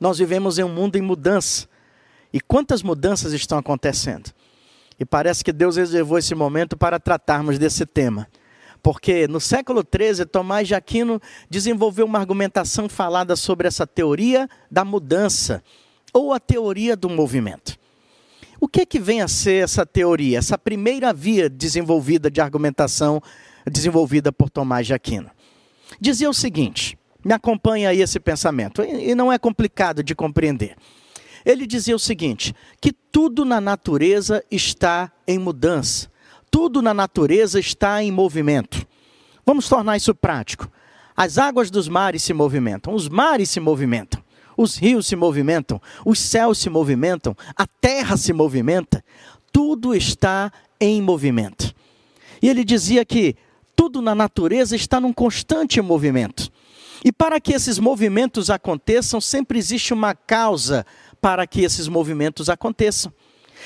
Nós 0.00 0.18
vivemos 0.18 0.58
em 0.58 0.64
um 0.64 0.68
mundo 0.68 0.96
em 0.96 1.02
mudança. 1.02 1.68
E 2.32 2.40
quantas 2.40 2.82
mudanças 2.82 3.32
estão 3.32 3.58
acontecendo? 3.58 4.30
E 4.98 5.04
parece 5.04 5.44
que 5.44 5.52
Deus 5.52 5.76
reservou 5.76 6.18
esse 6.18 6.34
momento 6.34 6.76
para 6.76 6.98
tratarmos 6.98 7.58
desse 7.58 7.86
tema. 7.86 8.28
Porque 8.82 9.26
no 9.26 9.40
século 9.40 9.82
XIII, 9.82 10.26
Tomás 10.26 10.66
de 10.66 10.74
Aquino 10.74 11.20
desenvolveu 11.48 12.06
uma 12.06 12.18
argumentação 12.18 12.88
falada 12.88 13.36
sobre 13.36 13.66
essa 13.66 13.86
teoria 13.86 14.48
da 14.70 14.84
mudança, 14.84 15.62
ou 16.12 16.32
a 16.32 16.40
teoria 16.40 16.96
do 16.96 17.08
movimento. 17.08 17.76
O 18.60 18.66
que, 18.66 18.80
é 18.80 18.86
que 18.86 18.98
vem 18.98 19.20
a 19.20 19.28
ser 19.28 19.62
essa 19.62 19.86
teoria, 19.86 20.38
essa 20.38 20.58
primeira 20.58 21.12
via 21.12 21.48
desenvolvida 21.48 22.30
de 22.30 22.40
argumentação 22.40 23.22
desenvolvida 23.70 24.32
por 24.32 24.50
Tomás 24.50 24.86
de 24.86 24.94
Aquino? 24.94 25.30
Dizia 26.00 26.28
o 26.28 26.34
seguinte: 26.34 26.97
me 27.28 27.34
acompanha 27.34 27.90
aí 27.90 28.00
esse 28.00 28.18
pensamento, 28.18 28.82
e 28.82 29.14
não 29.14 29.30
é 29.30 29.38
complicado 29.38 30.02
de 30.02 30.14
compreender. 30.14 30.74
Ele 31.44 31.66
dizia 31.66 31.94
o 31.94 31.98
seguinte: 31.98 32.54
que 32.80 32.90
tudo 32.90 33.44
na 33.44 33.60
natureza 33.60 34.42
está 34.50 35.12
em 35.26 35.38
mudança, 35.38 36.10
tudo 36.50 36.80
na 36.80 36.94
natureza 36.94 37.60
está 37.60 38.02
em 38.02 38.10
movimento. 38.10 38.86
Vamos 39.44 39.68
tornar 39.68 39.98
isso 39.98 40.14
prático. 40.14 40.70
As 41.14 41.36
águas 41.36 41.70
dos 41.70 41.86
mares 41.86 42.22
se 42.22 42.32
movimentam, 42.32 42.94
os 42.94 43.10
mares 43.10 43.50
se 43.50 43.60
movimentam, 43.60 44.24
os 44.56 44.76
rios 44.76 45.06
se 45.06 45.14
movimentam, 45.14 45.82
os 46.06 46.18
céus 46.18 46.56
se 46.56 46.70
movimentam, 46.70 47.36
a 47.54 47.66
terra 47.66 48.16
se 48.16 48.32
movimenta, 48.32 49.04
tudo 49.52 49.94
está 49.94 50.50
em 50.80 51.02
movimento. 51.02 51.74
E 52.40 52.48
ele 52.48 52.64
dizia 52.64 53.04
que 53.04 53.36
tudo 53.76 54.00
na 54.00 54.14
natureza 54.14 54.74
está 54.74 54.98
num 54.98 55.12
constante 55.12 55.78
movimento. 55.82 56.50
E 57.04 57.12
para 57.12 57.40
que 57.40 57.52
esses 57.52 57.78
movimentos 57.78 58.50
aconteçam, 58.50 59.20
sempre 59.20 59.58
existe 59.58 59.92
uma 59.92 60.14
causa 60.14 60.84
para 61.20 61.46
que 61.46 61.62
esses 61.62 61.88
movimentos 61.88 62.48
aconteçam. 62.48 63.12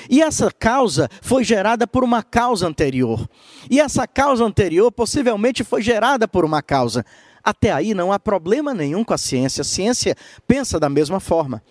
E 0.09 0.23
essa 0.23 0.51
causa 0.51 1.09
foi 1.21 1.45
gerada 1.45 1.87
por 1.87 2.03
uma 2.03 2.23
causa 2.23 2.67
anterior. 2.67 3.29
E 3.71 3.81
essa 3.81 4.07
causa 4.07 4.45
anterior 4.45 4.91
possivelmente 4.91 5.63
foi 5.63 5.83
gerada 5.83 6.27
por 6.27 6.45
uma 6.45 6.63
causa. 6.63 7.05
Até 7.43 7.73
aí 7.73 7.93
não 7.93 8.13
há 8.13 8.19
problema 8.19 8.73
nenhum 8.73 9.05
com 9.05 9.15
a 9.15 9.19
ciência. 9.19 9.63
A 9.63 9.65
ciência 9.65 10.17
pensa 10.47 10.79
da 10.79 10.89
mesma 10.89 11.21
forma. 11.21 11.63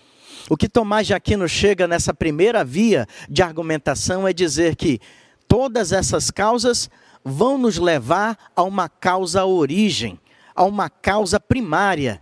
O 0.49 0.57
que 0.57 0.67
Tomás 0.67 1.07
de 1.07 1.13
Aquino 1.13 1.47
chega 1.47 1.87
nessa 1.87 2.13
primeira 2.13 2.63
via 2.63 3.07
de 3.29 3.41
argumentação 3.41 4.27
é 4.27 4.33
dizer 4.33 4.75
que 4.75 4.99
todas 5.47 5.91
essas 5.91 6.31
causas 6.31 6.89
vão 7.23 7.57
nos 7.57 7.77
levar 7.77 8.37
a 8.55 8.63
uma 8.63 8.89
causa 8.89 9.45
origem, 9.45 10.19
a 10.55 10.63
uma 10.63 10.89
causa 10.89 11.39
primária. 11.39 12.21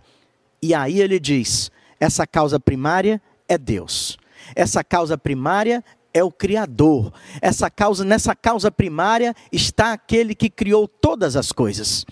E 0.62 0.74
aí 0.74 1.00
ele 1.00 1.18
diz: 1.18 1.70
essa 1.98 2.26
causa 2.26 2.58
primária 2.58 3.20
é 3.48 3.58
Deus. 3.58 4.18
Essa 4.54 4.82
causa 4.82 5.16
primária 5.18 5.84
é 6.12 6.22
o 6.24 6.30
criador. 6.30 7.12
Essa 7.40 7.70
causa, 7.70 8.04
nessa 8.04 8.34
causa 8.34 8.70
primária 8.70 9.34
está 9.52 9.92
aquele 9.92 10.34
que 10.34 10.50
criou 10.50 10.88
todas 10.88 11.36
as 11.36 11.52
coisas. 11.52 12.04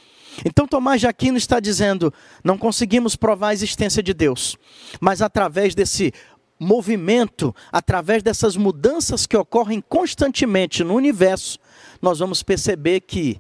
Então 0.45 0.67
Tomás 0.69 1.01
de 1.01 1.07
Aquino 1.07 1.37
está 1.37 1.61
dizendo: 1.61 2.13
não 2.45 2.57
conseguimos 2.57 3.17
provar 3.17 3.49
a 3.49 3.55
existência 3.55 4.03
de 4.03 4.15
Deus, 4.15 4.57
mas 5.01 5.21
através 5.21 5.75
desse 5.75 6.13
movimento, 6.61 7.55
através 7.71 8.23
dessas 8.23 8.57
mudanças 8.57 9.27
que 9.27 9.37
ocorrem 9.37 9.81
constantemente 9.81 10.83
no 10.83 10.95
universo, 10.95 11.59
nós 12.03 12.19
vamos 12.19 12.43
perceber 12.43 13.01
que 13.01 13.39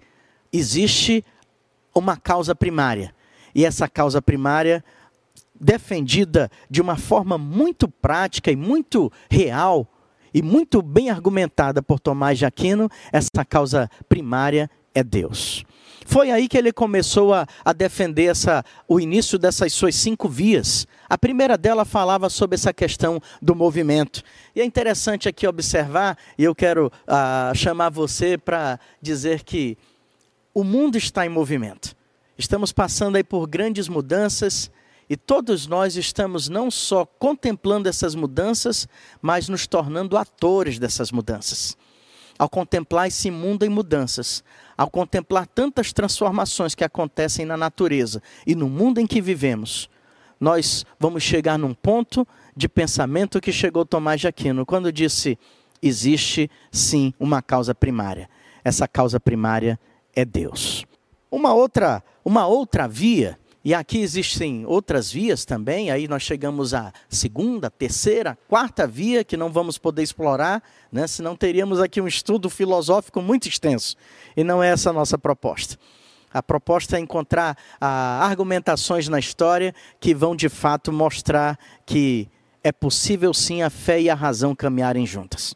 existe 0.52 1.25
uma 1.98 2.16
causa 2.16 2.54
primária. 2.54 3.14
E 3.54 3.64
essa 3.64 3.88
causa 3.88 4.20
primária, 4.22 4.84
defendida 5.58 6.50
de 6.70 6.80
uma 6.80 6.96
forma 6.96 7.36
muito 7.36 7.88
prática 7.88 8.50
e 8.50 8.56
muito 8.56 9.10
real, 9.30 9.86
e 10.32 10.42
muito 10.42 10.82
bem 10.82 11.10
argumentada 11.10 11.82
por 11.82 11.98
Tomás 11.98 12.38
de 12.38 12.44
Aquino, 12.44 12.88
essa 13.12 13.44
causa 13.48 13.90
primária 14.08 14.70
é 14.94 15.02
Deus. 15.02 15.64
Foi 16.06 16.30
aí 16.30 16.48
que 16.48 16.56
ele 16.56 16.72
começou 16.72 17.34
a, 17.34 17.46
a, 17.62 17.72
defender 17.72 18.30
essa, 18.30 18.64
o 18.88 18.98
início 18.98 19.38
dessas 19.38 19.72
suas 19.74 19.94
cinco 19.94 20.26
vias. 20.26 20.86
A 21.06 21.18
primeira 21.18 21.58
dela 21.58 21.84
falava 21.84 22.30
sobre 22.30 22.54
essa 22.54 22.72
questão 22.72 23.20
do 23.42 23.54
movimento. 23.54 24.22
E 24.56 24.60
é 24.62 24.64
interessante 24.64 25.28
aqui 25.28 25.46
observar, 25.46 26.16
e 26.38 26.44
eu 26.44 26.54
quero 26.54 26.86
uh, 26.86 27.54
chamar 27.54 27.90
você 27.90 28.38
para 28.38 28.80
dizer 29.02 29.42
que 29.42 29.76
o 30.54 30.64
mundo 30.64 30.96
está 30.96 31.24
em 31.24 31.28
movimento. 31.28 31.96
Estamos 32.36 32.72
passando 32.72 33.16
aí 33.16 33.24
por 33.24 33.46
grandes 33.46 33.88
mudanças 33.88 34.70
e 35.10 35.16
todos 35.16 35.66
nós 35.66 35.96
estamos 35.96 36.48
não 36.48 36.70
só 36.70 37.04
contemplando 37.04 37.88
essas 37.88 38.14
mudanças, 38.14 38.86
mas 39.22 39.48
nos 39.48 39.66
tornando 39.66 40.16
atores 40.16 40.78
dessas 40.78 41.10
mudanças. 41.10 41.76
Ao 42.38 42.48
contemplar 42.48 43.08
esse 43.08 43.30
mundo 43.30 43.64
em 43.64 43.68
mudanças, 43.68 44.44
ao 44.76 44.88
contemplar 44.88 45.46
tantas 45.46 45.92
transformações 45.92 46.74
que 46.74 46.84
acontecem 46.84 47.44
na 47.44 47.56
natureza 47.56 48.22
e 48.46 48.54
no 48.54 48.68
mundo 48.68 49.00
em 49.00 49.06
que 49.06 49.20
vivemos, 49.20 49.90
nós 50.38 50.86
vamos 51.00 51.22
chegar 51.22 51.58
num 51.58 51.74
ponto 51.74 52.26
de 52.54 52.68
pensamento 52.68 53.40
que 53.40 53.50
chegou 53.50 53.84
Tomás 53.84 54.20
de 54.20 54.28
Aquino, 54.28 54.64
quando 54.64 54.92
disse: 54.92 55.36
existe 55.82 56.50
sim 56.70 57.12
uma 57.18 57.42
causa 57.42 57.74
primária. 57.74 58.28
Essa 58.62 58.86
causa 58.86 59.18
primária 59.18 59.78
é 60.14 60.24
Deus. 60.24 60.84
Uma 61.30 61.52
outra, 61.52 62.02
uma 62.24 62.46
outra 62.46 62.88
via 62.88 63.38
e 63.64 63.74
aqui 63.74 63.98
existem 63.98 64.64
outras 64.64 65.12
vias 65.12 65.44
também, 65.44 65.90
aí 65.90 66.08
nós 66.08 66.22
chegamos 66.22 66.72
à 66.72 66.92
segunda, 67.08 67.68
terceira, 67.68 68.38
quarta 68.48 68.86
via, 68.86 69.22
que 69.22 69.36
não 69.36 69.52
vamos 69.52 69.76
poder 69.76 70.02
explorar, 70.02 70.62
né? 70.90 71.06
senão 71.06 71.36
teríamos 71.36 71.78
aqui 71.78 72.00
um 72.00 72.06
estudo 72.06 72.48
filosófico 72.48 73.20
muito 73.20 73.46
extenso. 73.46 73.94
E 74.36 74.42
não 74.42 74.62
é 74.62 74.70
essa 74.70 74.88
a 74.90 74.92
nossa 74.94 75.18
proposta. 75.18 75.76
A 76.32 76.42
proposta 76.42 76.96
é 76.96 77.00
encontrar 77.00 77.58
ah, 77.80 78.24
argumentações 78.24 79.06
na 79.08 79.18
história 79.18 79.74
que 79.98 80.14
vão 80.14 80.36
de 80.36 80.48
fato 80.48 80.90
mostrar 80.90 81.58
que 81.84 82.26
é 82.62 82.72
possível 82.72 83.34
sim 83.34 83.60
a 83.62 83.68
fé 83.68 84.00
e 84.00 84.08
a 84.08 84.14
razão 84.14 84.54
caminharem 84.54 85.04
juntas. 85.04 85.54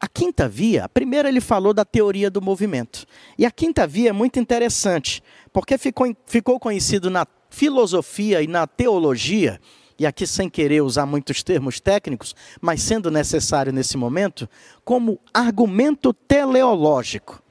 A 0.00 0.08
quinta 0.08 0.48
via, 0.48 0.84
a 0.84 0.88
primeira 0.88 1.28
ele 1.28 1.40
falou 1.40 1.72
da 1.72 1.84
teoria 1.84 2.30
do 2.30 2.40
movimento. 2.40 3.06
E 3.38 3.46
a 3.46 3.50
quinta 3.50 3.86
via 3.86 4.10
é 4.10 4.12
muito 4.12 4.38
interessante, 4.38 5.22
porque 5.52 5.78
ficou, 5.78 6.14
ficou 6.26 6.58
conhecido 6.58 7.10
na 7.10 7.26
filosofia 7.50 8.42
e 8.42 8.46
na 8.46 8.66
teologia, 8.66 9.60
e 9.98 10.06
aqui 10.06 10.26
sem 10.26 10.48
querer 10.48 10.82
usar 10.82 11.06
muitos 11.06 11.42
termos 11.42 11.78
técnicos, 11.78 12.34
mas 12.60 12.82
sendo 12.82 13.10
necessário 13.10 13.72
nesse 13.72 13.96
momento, 13.96 14.48
como 14.84 15.20
argumento 15.32 16.12
teleológico. 16.12 17.42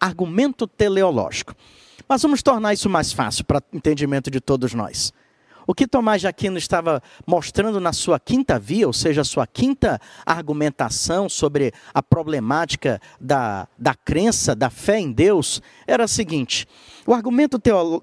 Argumento 0.00 0.66
teleológico. 0.66 1.54
Mas 2.08 2.22
vamos 2.22 2.42
tornar 2.42 2.72
isso 2.72 2.88
mais 2.88 3.12
fácil 3.12 3.44
para 3.44 3.62
entendimento 3.72 4.30
de 4.30 4.40
todos 4.40 4.74
nós. 4.74 5.12
O 5.66 5.74
que 5.74 5.86
Tomás 5.86 6.20
de 6.20 6.26
Aquino 6.26 6.58
estava 6.58 7.02
mostrando 7.26 7.80
na 7.80 7.92
sua 7.92 8.18
quinta 8.18 8.58
via, 8.58 8.86
ou 8.86 8.92
seja, 8.92 9.20
a 9.20 9.24
sua 9.24 9.46
quinta 9.46 10.00
argumentação 10.24 11.28
sobre 11.28 11.72
a 11.92 12.02
problemática 12.02 13.00
da, 13.20 13.68
da 13.78 13.94
crença, 13.94 14.54
da 14.54 14.70
fé 14.70 14.98
em 14.98 15.12
Deus, 15.12 15.62
era 15.86 16.04
a 16.04 16.08
seguinte: 16.08 16.66
o 17.06 17.12
argumento 17.12 17.60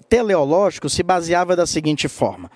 teleológico 0.08 0.88
se 0.88 1.02
baseava 1.02 1.56
da 1.56 1.66
seguinte 1.66 2.08
forma. 2.08 2.50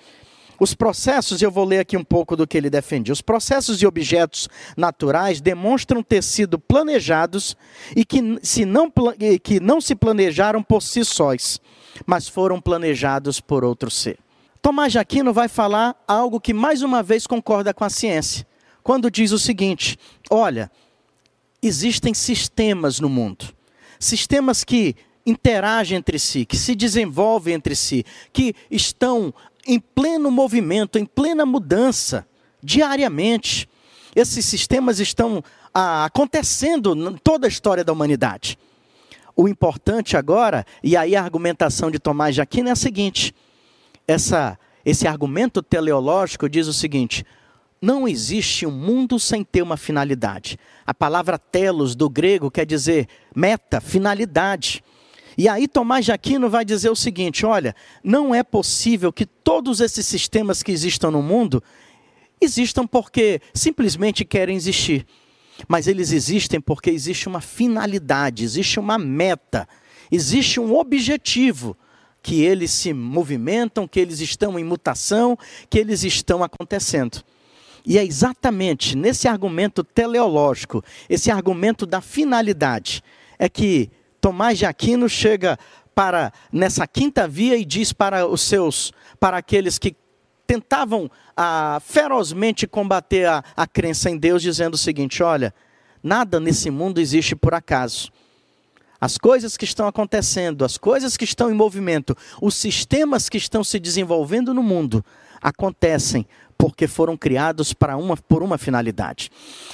Os 0.59 0.73
processos, 0.73 1.41
eu 1.41 1.51
vou 1.51 1.65
ler 1.65 1.79
aqui 1.79 1.97
um 1.97 2.03
pouco 2.03 2.37
do 2.37 2.47
que 2.47 2.57
ele 2.57 2.69
defendia. 2.69 3.11
Os 3.11 3.21
processos 3.21 3.77
de 3.77 3.87
objetos 3.87 4.47
naturais 4.77 5.41
demonstram 5.41 6.01
ter 6.01 6.23
sido 6.23 6.57
planejados 6.57 7.57
e 7.95 8.05
que, 8.05 8.39
se 8.41 8.63
não, 8.63 8.91
que 9.43 9.59
não 9.59 9.81
se 9.81 9.95
planejaram 9.95 10.63
por 10.63 10.81
si 10.81 11.03
sós, 11.03 11.59
mas 12.05 12.29
foram 12.29 12.61
planejados 12.61 13.41
por 13.41 13.65
outro 13.65 13.91
ser. 13.91 14.22
Tomás 14.63 14.93
de 14.93 14.97
Aquino 14.97 15.33
vai 15.33 15.49
falar 15.49 15.93
algo 16.07 16.39
que 16.39 16.53
mais 16.53 16.81
uma 16.83 17.03
vez 17.03 17.27
concorda 17.27 17.73
com 17.73 17.83
a 17.83 17.89
ciência, 17.89 18.47
quando 18.81 19.11
diz 19.11 19.33
o 19.33 19.37
seguinte: 19.37 19.99
olha, 20.29 20.71
existem 21.61 22.13
sistemas 22.13 22.97
no 22.97 23.09
mundo, 23.09 23.53
sistemas 23.99 24.63
que 24.63 24.95
interagem 25.25 25.97
entre 25.97 26.17
si, 26.17 26.45
que 26.45 26.55
se 26.55 26.75
desenvolvem 26.75 27.55
entre 27.55 27.75
si, 27.75 28.05
que 28.31 28.55
estão 28.71 29.33
em 29.67 29.81
pleno 29.81 30.31
movimento, 30.31 30.97
em 30.97 31.05
plena 31.05 31.45
mudança, 31.45 32.25
diariamente. 32.63 33.67
Esses 34.15 34.45
sistemas 34.45 35.01
estão 35.01 35.43
ah, 35.73 36.05
acontecendo 36.05 36.95
em 36.95 37.17
toda 37.17 37.47
a 37.47 37.49
história 37.49 37.83
da 37.83 37.91
humanidade. 37.91 38.57
O 39.35 39.45
importante 39.45 40.15
agora, 40.15 40.65
e 40.81 40.95
aí 40.95 41.17
a 41.17 41.21
argumentação 41.21 41.91
de 41.91 41.99
Tomás 41.99 42.33
de 42.33 42.39
Aquino 42.39 42.69
é 42.69 42.71
a 42.71 42.77
seguinte: 42.77 43.35
essa, 44.07 44.57
esse 44.85 45.07
argumento 45.07 45.61
teleológico 45.61 46.49
diz 46.49 46.67
o 46.67 46.73
seguinte: 46.73 47.25
não 47.81 48.07
existe 48.07 48.65
um 48.65 48.71
mundo 48.71 49.19
sem 49.19 49.43
ter 49.43 49.61
uma 49.61 49.77
finalidade. 49.77 50.57
A 50.85 50.93
palavra 50.93 51.37
telos 51.37 51.95
do 51.95 52.09
grego 52.09 52.49
quer 52.49 52.65
dizer 52.65 53.07
meta, 53.35 53.81
finalidade. 53.81 54.83
E 55.37 55.49
aí 55.49 55.67
Tomás 55.67 56.05
de 56.05 56.11
Aquino 56.11 56.49
vai 56.49 56.63
dizer 56.63 56.89
o 56.89 56.95
seguinte: 56.95 57.45
olha, 57.45 57.75
não 58.03 58.33
é 58.33 58.43
possível 58.43 59.11
que 59.11 59.25
todos 59.25 59.81
esses 59.81 60.05
sistemas 60.05 60.63
que 60.63 60.71
existam 60.71 61.11
no 61.11 61.21
mundo 61.21 61.61
existam 62.39 62.85
porque 62.85 63.41
simplesmente 63.53 64.23
querem 64.23 64.55
existir. 64.55 65.05
Mas 65.67 65.87
eles 65.87 66.11
existem 66.11 66.59
porque 66.59 66.89
existe 66.89 67.27
uma 67.27 67.41
finalidade, 67.41 68.43
existe 68.43 68.79
uma 68.79 68.97
meta, 68.97 69.67
existe 70.11 70.59
um 70.59 70.75
objetivo 70.75 71.77
que 72.23 72.41
eles 72.41 72.71
se 72.71 72.93
movimentam, 72.93 73.85
que 73.85 73.99
eles 73.99 74.21
estão 74.21 74.57
em 74.57 74.63
mutação, 74.63 75.37
que 75.69 75.77
eles 75.77 76.03
estão 76.05 76.41
acontecendo. 76.41 77.21
E 77.85 77.97
é 77.99 78.05
exatamente 78.05 78.95
nesse 78.95 79.27
argumento 79.27 79.83
teleológico, 79.83 80.81
esse 81.09 81.29
argumento 81.29 81.85
da 81.85 81.99
finalidade, 81.99 83.03
é 83.37 83.49
que 83.49 83.91
Tomás 84.21 84.57
de 84.57 84.65
Aquino 84.65 85.09
chega 85.09 85.59
para 85.93 86.31
nessa 86.49 86.87
quinta 86.87 87.27
via 87.27 87.57
e 87.57 87.65
diz 87.65 87.91
para 87.91 88.25
os 88.25 88.41
seus, 88.41 88.93
para 89.19 89.35
aqueles 89.35 89.77
que 89.77 89.93
tentavam 90.47 91.11
ah, 91.35 91.81
ferozmente 91.85 92.65
combater 92.65 93.25
a, 93.27 93.43
a 93.55 93.67
crença 93.67 94.09
em 94.09 94.17
Deus, 94.17 94.41
dizendo 94.41 94.75
o 94.75 94.77
seguinte: 94.77 95.21
olha, 95.21 95.53
nada 96.01 96.39
nesse 96.39 96.71
mundo 96.71 97.01
existe 97.01 97.35
por 97.35 97.53
acaso. 97.53 98.09
As 99.03 99.17
coisas 99.17 99.57
que 99.57 99.65
estão 99.65 99.85
acontecendo, 99.85 100.63
as 100.63 100.77
coisas 100.77 101.17
que 101.17 101.25
estão 101.25 101.51
em 101.51 101.53
movimento, 101.53 102.15
os 102.41 102.55
sistemas 102.55 103.27
que 103.27 103.35
estão 103.35 103.61
se 103.61 103.77
desenvolvendo 103.77 104.53
no 104.53 104.63
mundo, 104.63 105.03
acontecem 105.41 106.25
porque 106.57 106.87
foram 106.87 107.17
criados 107.17 107.73
para 107.73 107.97
uma, 107.97 108.15
por 108.15 108.41
uma 108.41 108.57
finalidade. 108.57 109.29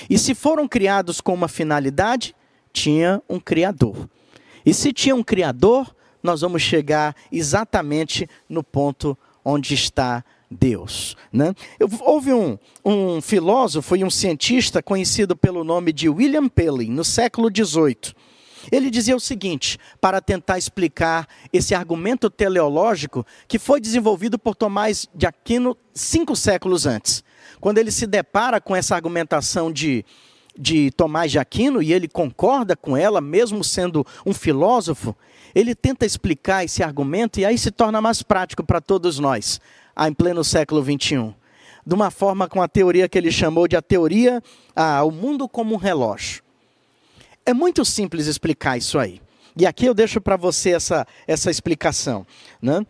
E 0.10 0.18
se 0.18 0.34
foram 0.34 0.68
criados 0.68 1.22
com 1.22 1.32
uma 1.32 1.48
finalidade, 1.48 2.36
tinha 2.74 3.22
um 3.30 3.40
Criador. 3.40 4.10
E 4.66 4.74
se 4.74 4.92
tinha 4.92 5.16
um 5.16 5.22
Criador, 5.22 5.96
nós 6.24 6.42
vamos 6.42 6.64
chegar 6.64 7.16
exatamente 7.32 8.28
no 8.50 8.64
ponto 8.64 9.16
onde 9.46 9.76
está 9.76 10.26
Deus. 10.50 11.16
Né? 11.32 11.54
Houve 12.02 12.34
um, 12.34 12.58
um 12.84 13.22
filósofo 13.22 13.96
e 13.96 14.04
um 14.04 14.10
cientista 14.10 14.82
conhecido 14.82 15.38
pelo 15.38 15.64
nome 15.64 15.94
de 15.94 16.10
William 16.10 16.50
Paley, 16.50 16.90
no 16.90 17.04
século 17.04 17.48
XVIII. 17.56 18.16
Ele 18.72 18.90
dizia 18.90 19.16
o 19.16 19.20
seguinte, 19.20 19.78
para 20.02 20.22
tentar 20.22 20.58
explicar 20.58 21.28
esse 21.52 21.74
argumento 21.74 22.30
teleológico 22.30 23.26
que 23.48 23.60
foi 23.60 23.80
desenvolvido 23.80 24.38
por 24.38 24.56
Tomás 24.56 25.08
de 25.14 25.26
Aquino 25.26 25.78
cinco 25.94 26.36
séculos 26.36 26.86
antes. 26.86 27.24
Quando 27.60 27.78
ele 27.78 27.92
se 27.92 28.08
depara 28.08 28.62
com 28.62 28.76
essa 28.76 28.96
argumentação 28.96 29.72
de, 29.72 30.06
de 30.58 30.92
Tomás 30.92 31.32
de 31.32 31.40
Aquino, 31.40 31.82
e 31.82 31.94
ele 31.94 32.08
concorda 32.08 32.76
com 32.76 32.96
ela, 32.96 33.20
mesmo 33.20 33.64
sendo 33.64 34.06
um 34.26 34.34
filósofo, 34.34 35.16
ele 35.54 35.74
tenta 35.74 36.06
explicar 36.06 36.64
esse 36.64 36.84
argumento 36.84 37.40
e 37.40 37.46
aí 37.46 37.58
se 37.58 37.72
torna 37.72 38.02
mais 38.02 38.22
prático 38.22 38.64
para 38.64 38.80
todos 38.80 39.20
nós, 39.20 39.60
em 40.00 40.14
pleno 40.14 40.44
século 40.44 40.84
XXI. 40.84 41.36
De 41.86 41.96
uma 41.96 42.12
forma 42.12 42.48
com 42.48 42.62
a 42.62 42.68
teoria 42.68 43.10
que 43.10 43.18
ele 43.18 43.32
chamou 43.32 43.68
de 43.68 43.76
a 43.76 43.82
teoria, 43.82 44.44
ah, 44.76 45.04
o 45.04 45.12
mundo 45.12 45.48
como 45.50 45.74
um 45.74 45.78
relógio. 45.78 46.44
É 47.50 47.54
muito 47.54 47.84
simples 47.84 48.28
explicar 48.28 48.78
isso 48.78 49.00
aí. 49.00 49.20
E 49.58 49.66
aqui 49.66 49.88
eu 49.88 49.96
deixo 49.96 50.22
para 50.22 50.38
você 50.38 50.70
essa, 50.70 51.08
essa 51.26 51.50
explicação. 51.50 52.24
Né? 52.62 52.86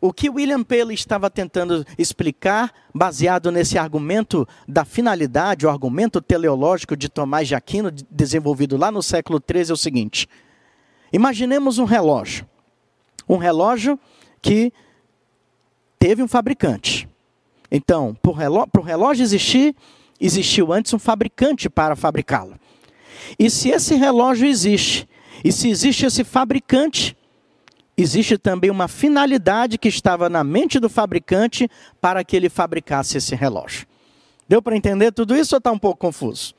O 0.00 0.14
que 0.14 0.30
William 0.30 0.64
Paley 0.64 0.94
estava 0.94 1.28
tentando 1.28 1.84
explicar, 1.98 2.72
baseado 2.94 3.52
nesse 3.52 3.76
argumento 3.76 4.48
da 4.66 4.82
finalidade, 4.86 5.66
o 5.66 5.68
argumento 5.68 6.22
teleológico 6.22 6.96
de 6.96 7.10
Tomás 7.10 7.48
de 7.48 7.54
Aquino, 7.54 7.90
desenvolvido 8.10 8.78
lá 8.78 8.90
no 8.90 9.02
século 9.02 9.38
XIII, 9.46 9.68
é 9.68 9.72
o 9.74 9.76
seguinte: 9.76 10.26
imaginemos 11.12 11.76
um 11.76 11.84
relógio. 11.84 12.48
Um 13.28 13.36
relógio 13.36 14.00
que 14.40 14.72
teve 15.98 16.22
um 16.22 16.28
fabricante. 16.28 17.06
Então, 17.70 18.16
para 18.22 18.80
o 18.80 18.82
relógio 18.82 19.22
existir, 19.22 19.76
existiu 20.18 20.72
antes 20.72 20.94
um 20.94 20.98
fabricante 20.98 21.68
para 21.68 21.94
fabricá-lo. 21.94 22.58
E 23.38 23.48
se 23.50 23.70
esse 23.70 23.94
relógio 23.94 24.46
existe, 24.46 25.08
e 25.44 25.52
se 25.52 25.68
existe 25.68 26.06
esse 26.06 26.24
fabricante, 26.24 27.16
existe 27.96 28.38
também 28.38 28.70
uma 28.70 28.88
finalidade 28.88 29.78
que 29.78 29.88
estava 29.88 30.28
na 30.28 30.44
mente 30.44 30.78
do 30.78 30.88
fabricante 30.88 31.68
para 32.00 32.22
que 32.24 32.36
ele 32.36 32.48
fabricasse 32.48 33.18
esse 33.18 33.34
relógio. 33.34 33.86
Deu 34.48 34.62
para 34.62 34.76
entender 34.76 35.12
tudo 35.12 35.36
isso 35.36 35.54
ou 35.54 35.58
está 35.58 35.70
um 35.70 35.78
pouco 35.78 36.00
confuso? 36.00 36.54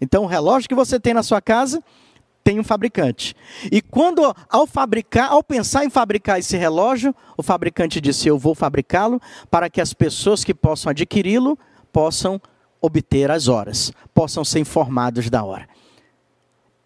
Então, 0.00 0.24
o 0.24 0.26
relógio 0.26 0.68
que 0.68 0.74
você 0.74 0.98
tem 0.98 1.14
na 1.14 1.22
sua 1.22 1.40
casa 1.40 1.82
tem 2.42 2.58
um 2.58 2.64
fabricante. 2.64 3.34
E 3.70 3.80
quando, 3.82 4.34
ao 4.48 4.66
fabricar, 4.66 5.30
ao 5.30 5.42
pensar 5.42 5.84
em 5.84 5.90
fabricar 5.90 6.38
esse 6.38 6.56
relógio, 6.56 7.14
o 7.36 7.42
fabricante 7.42 8.00
disse: 8.00 8.28
Eu 8.28 8.38
vou 8.38 8.54
fabricá-lo 8.54 9.20
para 9.50 9.68
que 9.68 9.80
as 9.80 9.92
pessoas 9.92 10.42
que 10.42 10.54
possam 10.54 10.90
adquiri-lo 10.90 11.58
possam 11.92 12.40
obter 12.80 13.30
as 13.30 13.46
horas, 13.48 13.92
possam 14.14 14.44
ser 14.44 14.60
informados 14.60 15.28
da 15.28 15.44
hora. 15.44 15.68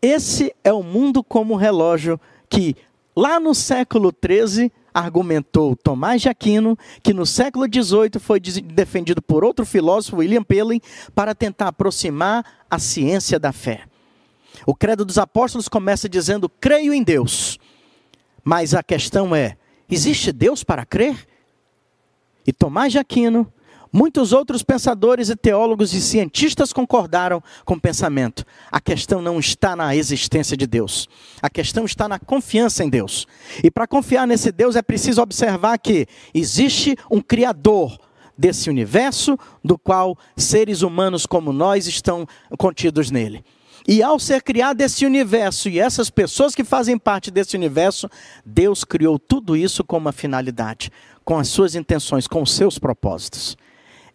Esse 0.04 0.54
é 0.62 0.70
o 0.70 0.82
mundo 0.82 1.24
como 1.24 1.56
relógio 1.56 2.20
que 2.50 2.76
lá 3.16 3.40
no 3.40 3.54
século 3.54 4.12
XIII 4.12 4.70
argumentou 4.92 5.74
Tomás 5.74 6.20
de 6.20 6.28
Aquino, 6.28 6.78
que 7.02 7.14
no 7.14 7.24
século 7.24 7.64
XVIII 7.64 8.20
foi 8.20 8.38
defendido 8.38 9.22
por 9.22 9.42
outro 9.42 9.64
filósofo, 9.64 10.18
William 10.18 10.42
Paley, 10.42 10.82
para 11.14 11.34
tentar 11.34 11.68
aproximar 11.68 12.44
a 12.70 12.78
ciência 12.78 13.38
da 13.38 13.50
fé. 13.50 13.84
O 14.66 14.74
credo 14.74 15.06
dos 15.06 15.16
apóstolos 15.16 15.70
começa 15.70 16.06
dizendo: 16.06 16.50
creio 16.50 16.92
em 16.92 17.02
Deus. 17.02 17.58
Mas 18.44 18.74
a 18.74 18.82
questão 18.82 19.34
é: 19.34 19.56
existe 19.90 20.32
Deus 20.32 20.62
para 20.62 20.84
crer? 20.84 21.16
E 22.46 22.52
Tomás 22.52 22.92
de 22.92 22.98
Aquino 22.98 23.50
Muitos 23.96 24.32
outros 24.32 24.64
pensadores 24.64 25.30
e 25.30 25.36
teólogos 25.36 25.94
e 25.94 26.00
cientistas 26.00 26.72
concordaram 26.72 27.40
com 27.64 27.74
o 27.74 27.80
pensamento. 27.80 28.44
A 28.68 28.80
questão 28.80 29.22
não 29.22 29.38
está 29.38 29.76
na 29.76 29.94
existência 29.94 30.56
de 30.56 30.66
Deus. 30.66 31.08
A 31.40 31.48
questão 31.48 31.84
está 31.84 32.08
na 32.08 32.18
confiança 32.18 32.82
em 32.82 32.88
Deus. 32.88 33.24
E 33.62 33.70
para 33.70 33.86
confiar 33.86 34.26
nesse 34.26 34.50
Deus 34.50 34.74
é 34.74 34.82
preciso 34.82 35.22
observar 35.22 35.78
que 35.78 36.08
existe 36.34 36.96
um 37.08 37.20
Criador 37.20 37.96
desse 38.36 38.68
universo, 38.68 39.38
do 39.62 39.78
qual 39.78 40.18
seres 40.36 40.82
humanos 40.82 41.24
como 41.24 41.52
nós 41.52 41.86
estão 41.86 42.26
contidos 42.58 43.12
nele. 43.12 43.44
E 43.86 44.02
ao 44.02 44.18
ser 44.18 44.42
criado 44.42 44.80
esse 44.80 45.06
universo 45.06 45.68
e 45.68 45.78
essas 45.78 46.10
pessoas 46.10 46.52
que 46.52 46.64
fazem 46.64 46.98
parte 46.98 47.30
desse 47.30 47.56
universo, 47.56 48.10
Deus 48.44 48.82
criou 48.82 49.20
tudo 49.20 49.56
isso 49.56 49.84
com 49.84 49.98
uma 49.98 50.10
finalidade, 50.10 50.90
com 51.24 51.38
as 51.38 51.46
suas 51.46 51.76
intenções, 51.76 52.26
com 52.26 52.42
os 52.42 52.52
seus 52.52 52.76
propósitos. 52.76 53.56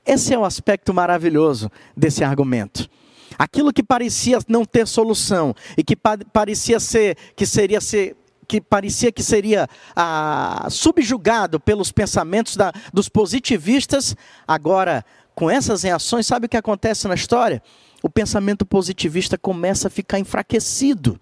Esse 0.10 0.34
é 0.34 0.40
o 0.40 0.44
aspecto 0.44 0.92
maravilhoso 0.92 1.70
desse 1.96 2.24
argumento. 2.24 2.90
Aquilo 3.38 3.72
que 3.72 3.84
parecia 3.84 4.40
não 4.48 4.66
ter 4.66 4.88
solução 4.88 5.54
e 5.78 5.84
que 5.84 5.96
parecia 5.96 6.80
ser 6.80 7.16
que 7.36 7.46
seria 7.46 7.80
ser 7.80 8.16
que 8.48 8.60
parecia 8.60 9.12
que 9.12 9.22
seria 9.22 9.68
ah, 9.96 10.66
subjugado 10.72 11.60
pelos 11.60 11.92
pensamentos 11.92 12.56
da, 12.56 12.74
dos 12.92 13.08
positivistas, 13.08 14.16
agora 14.48 15.06
com 15.36 15.48
essas 15.48 15.84
reações, 15.84 16.26
sabe 16.26 16.48
o 16.48 16.50
que 16.50 16.58
acontece 16.58 17.08
na 17.08 17.14
história? 17.14 17.62
O 18.02 18.10
pensamento 18.10 18.66
positivista 18.66 19.38
começa 19.38 19.90
a 19.90 19.92
ficar 19.92 20.18
enfraquecido, 20.18 21.22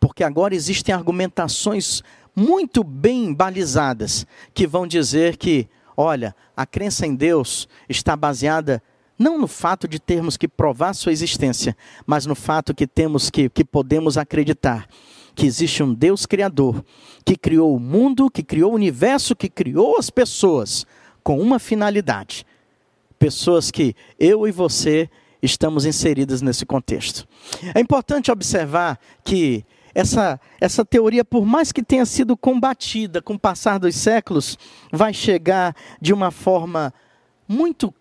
porque 0.00 0.24
agora 0.24 0.56
existem 0.56 0.92
argumentações 0.92 2.02
muito 2.34 2.82
bem 2.82 3.32
balizadas 3.32 4.26
que 4.52 4.66
vão 4.66 4.88
dizer 4.88 5.36
que 5.36 5.68
Olha, 6.02 6.34
a 6.56 6.66
crença 6.66 7.06
em 7.06 7.14
Deus 7.14 7.68
está 7.88 8.16
baseada 8.16 8.82
não 9.16 9.38
no 9.38 9.46
fato 9.46 9.86
de 9.86 10.00
termos 10.00 10.36
que 10.36 10.48
provar 10.48 10.94
sua 10.94 11.12
existência, 11.12 11.76
mas 12.04 12.26
no 12.26 12.34
fato 12.34 12.74
que 12.74 12.88
temos 12.88 13.30
que, 13.30 13.48
que 13.48 13.64
podemos 13.64 14.18
acreditar 14.18 14.88
que 15.32 15.46
existe 15.46 15.80
um 15.80 15.94
Deus 15.94 16.26
criador, 16.26 16.84
que 17.24 17.36
criou 17.36 17.76
o 17.76 17.78
mundo, 17.78 18.28
que 18.28 18.42
criou 18.42 18.72
o 18.72 18.74
universo, 18.74 19.36
que 19.36 19.48
criou 19.48 19.96
as 19.96 20.10
pessoas 20.10 20.84
com 21.22 21.40
uma 21.40 21.60
finalidade. 21.60 22.44
Pessoas 23.16 23.70
que 23.70 23.94
eu 24.18 24.48
e 24.48 24.50
você 24.50 25.08
estamos 25.40 25.86
inseridas 25.86 26.42
nesse 26.42 26.66
contexto. 26.66 27.28
É 27.72 27.78
importante 27.78 28.32
observar 28.32 28.98
que 29.22 29.64
essa, 29.94 30.40
essa 30.60 30.84
teoria, 30.84 31.24
por 31.24 31.44
mais 31.44 31.72
que 31.72 31.82
tenha 31.82 32.06
sido 32.06 32.36
combatida 32.36 33.20
com 33.20 33.34
o 33.34 33.38
passar 33.38 33.78
dos 33.78 33.94
séculos, 33.94 34.58
vai 34.90 35.12
chegar 35.12 35.74
de 36.00 36.12
uma 36.12 36.30
forma 36.30 36.92
muito 37.46 37.92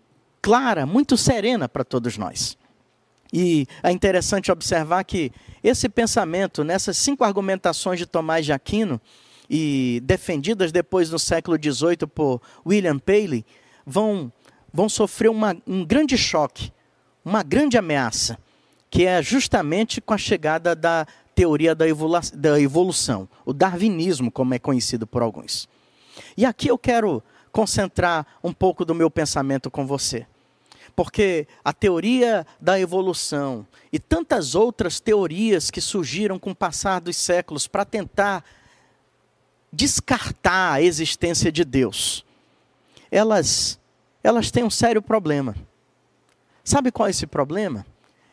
clara, 0.41 0.85
muito 0.85 1.17
serena 1.17 1.67
para 1.67 1.83
todos 1.83 2.17
nós. 2.17 2.57
E 3.33 3.65
é 3.83 3.91
interessante 3.91 4.51
observar 4.51 5.03
que 5.03 5.31
esse 5.63 5.87
pensamento, 5.87 6.63
nessas 6.63 6.97
cinco 6.97 7.23
argumentações 7.23 7.99
de 7.99 8.05
Tomás 8.05 8.45
de 8.45 8.51
Aquino, 8.51 8.99
e 9.49 10.01
defendidas 10.05 10.71
depois 10.71 11.09
no 11.09 11.19
século 11.19 11.57
XVIII 11.57 12.07
por 12.07 12.41
William 12.65 12.97
Paley, 12.97 13.45
vão, 13.85 14.31
vão 14.73 14.87
sofrer 14.87 15.29
uma, 15.29 15.55
um 15.67 15.85
grande 15.85 16.17
choque, 16.17 16.71
uma 17.23 17.43
grande 17.43 17.77
ameaça, 17.77 18.37
que 18.89 19.05
é 19.05 19.21
justamente 19.21 19.99
com 19.99 20.13
a 20.13 20.17
chegada 20.17 20.73
da 20.73 21.05
teoria 21.41 21.73
da, 21.73 21.85
da 22.35 22.61
evolução, 22.61 23.27
o 23.43 23.51
darwinismo, 23.51 24.31
como 24.31 24.53
é 24.53 24.59
conhecido 24.59 25.07
por 25.07 25.23
alguns. 25.23 25.67
E 26.37 26.45
aqui 26.45 26.67
eu 26.67 26.77
quero 26.77 27.23
concentrar 27.51 28.27
um 28.43 28.53
pouco 28.53 28.85
do 28.85 28.93
meu 28.93 29.09
pensamento 29.09 29.71
com 29.71 29.87
você. 29.87 30.27
Porque 30.95 31.47
a 31.65 31.73
teoria 31.73 32.45
da 32.59 32.79
evolução 32.79 33.65
e 33.91 33.97
tantas 33.97 34.53
outras 34.53 34.99
teorias 34.99 35.71
que 35.71 35.81
surgiram 35.81 36.37
com 36.37 36.51
o 36.51 36.55
passar 36.55 37.01
dos 37.01 37.17
séculos 37.17 37.67
para 37.67 37.85
tentar 37.85 38.45
descartar 39.73 40.73
a 40.73 40.81
existência 40.83 41.51
de 41.51 41.65
Deus, 41.65 42.23
elas, 43.09 43.79
elas 44.23 44.51
têm 44.51 44.63
um 44.63 44.69
sério 44.69 45.01
problema. 45.01 45.55
Sabe 46.63 46.91
qual 46.91 47.07
é 47.07 47.09
esse 47.09 47.25
problema? 47.25 47.83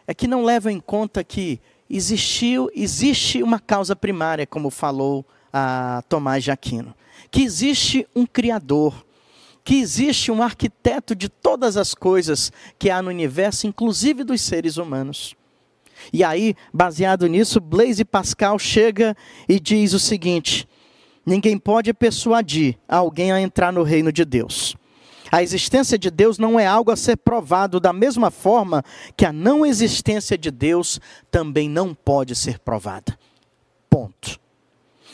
É 0.07 0.13
que 0.13 0.27
não 0.27 0.45
levam 0.45 0.71
em 0.71 0.81
conta 0.81 1.25
que 1.25 1.59
existiu, 1.89 2.71
existe 2.75 3.43
uma 3.43 3.59
causa 3.59 3.97
primária, 3.97 4.47
como 4.47 4.71
falou 4.71 5.25
a 5.53 6.03
Tomás 6.09 6.45
de 6.45 6.51
Aquino, 6.51 6.95
que 7.31 7.43
existe 7.43 8.07
um 8.15 8.27
Criador, 8.27 9.05
que 9.65 9.77
existe 9.77 10.31
um 10.31 10.43
arquiteto 10.43 11.15
de 11.15 11.29
todas 11.29 11.77
as 11.77 11.95
coisas 11.95 12.53
que 12.79 12.91
há 12.91 13.03
no 13.03 13.11
universo, 13.11 13.67
inclusive 13.67 14.25
dos 14.25 14.41
seres 14.41 14.77
humanos. 14.77 15.35
E 16.13 16.23
aí, 16.23 16.55
baseado 16.73 17.27
nisso, 17.27 17.61
Blaise 17.61 18.05
Pascal 18.05 18.59
chega 18.59 19.17
e 19.49 19.59
diz 19.59 19.93
o 19.93 19.99
seguinte: 19.99 20.67
ninguém 21.27 21.59
pode 21.59 21.93
persuadir 21.93 22.79
alguém 22.89 23.33
a 23.33 23.41
entrar 23.41 23.73
no 23.73 23.83
reino 23.83 24.13
de 24.13 24.25
Deus. 24.25 24.77
A 25.31 25.43
existência 25.43 25.99
de 25.99 26.11
Deus 26.11 26.39
não 26.39 26.59
é 26.59 26.67
algo 26.67 26.91
a 26.91 26.97
ser 26.97 27.17
provado 27.17 27.79
da 27.79 27.93
mesma 27.93 28.31
forma 28.31 28.83
que 29.17 29.27
a 29.27 29.33
não 29.33 29.65
existência 29.65 30.39
de 30.39 30.51
Deus 30.51 31.01
também 31.31 31.69
não 31.69 31.95
pode 31.95 32.35
ser 32.35 32.59
provada. 32.59 33.19
Ponto. 33.91 34.41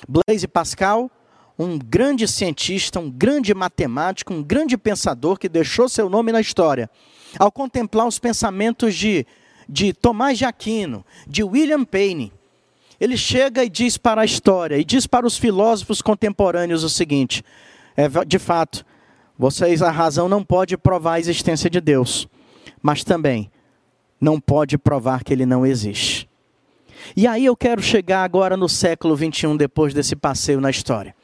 Blaise 0.09 0.47
Pascal, 0.47 1.11
um 1.59 1.79
grande 1.79 2.29
cientista, 2.29 3.01
um 3.01 3.11
grande 3.11 3.55
matemático, 3.55 4.33
um 4.33 4.43
grande 4.43 4.77
pensador 4.77 5.39
que 5.39 5.49
deixou 5.49 5.89
seu 5.89 6.09
nome 6.09 6.33
na 6.33 6.41
história, 6.41 6.91
ao 7.39 7.51
contemplar 7.51 8.07
os 8.07 8.19
pensamentos 8.19 8.95
de, 8.95 9.27
de 9.69 9.93
Tomás 9.93 10.39
de 10.39 10.45
Aquino, 10.45 11.05
de 11.27 11.43
William 11.43 11.85
Payne, 11.85 12.33
ele 13.01 13.17
chega 13.17 13.65
e 13.65 13.69
diz 13.69 13.97
para 13.97 14.23
a 14.23 14.25
história, 14.25 14.79
e 14.79 14.85
diz 14.85 15.07
para 15.07 15.27
os 15.27 15.37
filósofos 15.37 16.01
contemporâneos 16.01 16.85
o 16.85 16.89
seguinte: 16.89 17.45
é, 17.97 18.09
de 18.25 18.39
fato, 18.39 18.85
vocês, 19.37 19.83
a 19.83 19.91
razão 19.91 20.29
não 20.29 20.45
pode 20.45 20.77
provar 20.77 21.15
a 21.15 21.21
existência 21.21 21.69
de 21.69 21.81
Deus, 21.81 22.29
mas 22.81 23.03
também 23.03 23.51
não 24.21 24.41
pode 24.41 24.79
provar 24.79 25.25
que 25.25 25.33
ele 25.33 25.45
não 25.45 25.67
existe. 25.67 26.29
E 27.17 27.27
aí 27.27 27.45
eu 27.45 27.57
quero 27.57 27.83
chegar 27.83 28.23
agora 28.25 28.57
no 28.57 28.69
século 28.69 29.17
21, 29.17 29.57
depois 29.57 29.93
desse 29.93 30.15
passeio 30.15 30.61
na 30.61 30.71
história, 30.71 31.15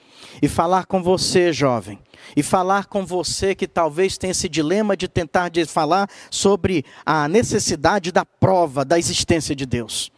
e 0.42 0.48
falar 0.48 0.86
com 0.86 1.02
você, 1.02 1.52
jovem, 1.52 1.98
e 2.36 2.42
falar 2.42 2.86
com 2.86 3.06
você 3.06 3.54
que 3.54 3.66
talvez 3.66 4.18
tenha 4.18 4.32
esse 4.32 4.48
dilema 4.48 4.96
de 4.96 5.08
tentar 5.08 5.48
de 5.48 5.64
falar 5.64 6.08
sobre 6.30 6.84
a 7.06 7.28
necessidade 7.28 8.12
da 8.12 8.24
prova 8.24 8.84
da 8.84 8.98
existência 8.98 9.54
de 9.54 9.64
Deus. 9.64 10.10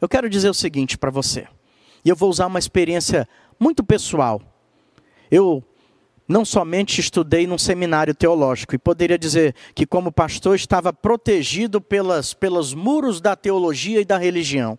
Eu 0.00 0.08
quero 0.08 0.30
dizer 0.30 0.48
o 0.48 0.54
seguinte 0.54 0.96
para 0.96 1.10
você, 1.10 1.46
e 2.04 2.08
eu 2.08 2.16
vou 2.16 2.30
usar 2.30 2.46
uma 2.46 2.58
experiência 2.58 3.28
muito 3.58 3.84
pessoal. 3.84 4.40
Eu 5.30 5.62
não 6.30 6.44
somente 6.44 7.00
estudei 7.00 7.44
num 7.44 7.58
seminário 7.58 8.14
teológico, 8.14 8.72
e 8.72 8.78
poderia 8.78 9.18
dizer 9.18 9.52
que, 9.74 9.84
como 9.84 10.12
pastor, 10.12 10.54
estava 10.54 10.92
protegido 10.92 11.80
pelas, 11.80 12.32
pelos 12.32 12.72
muros 12.72 13.20
da 13.20 13.34
teologia 13.34 14.00
e 14.00 14.04
da 14.04 14.16
religião, 14.16 14.78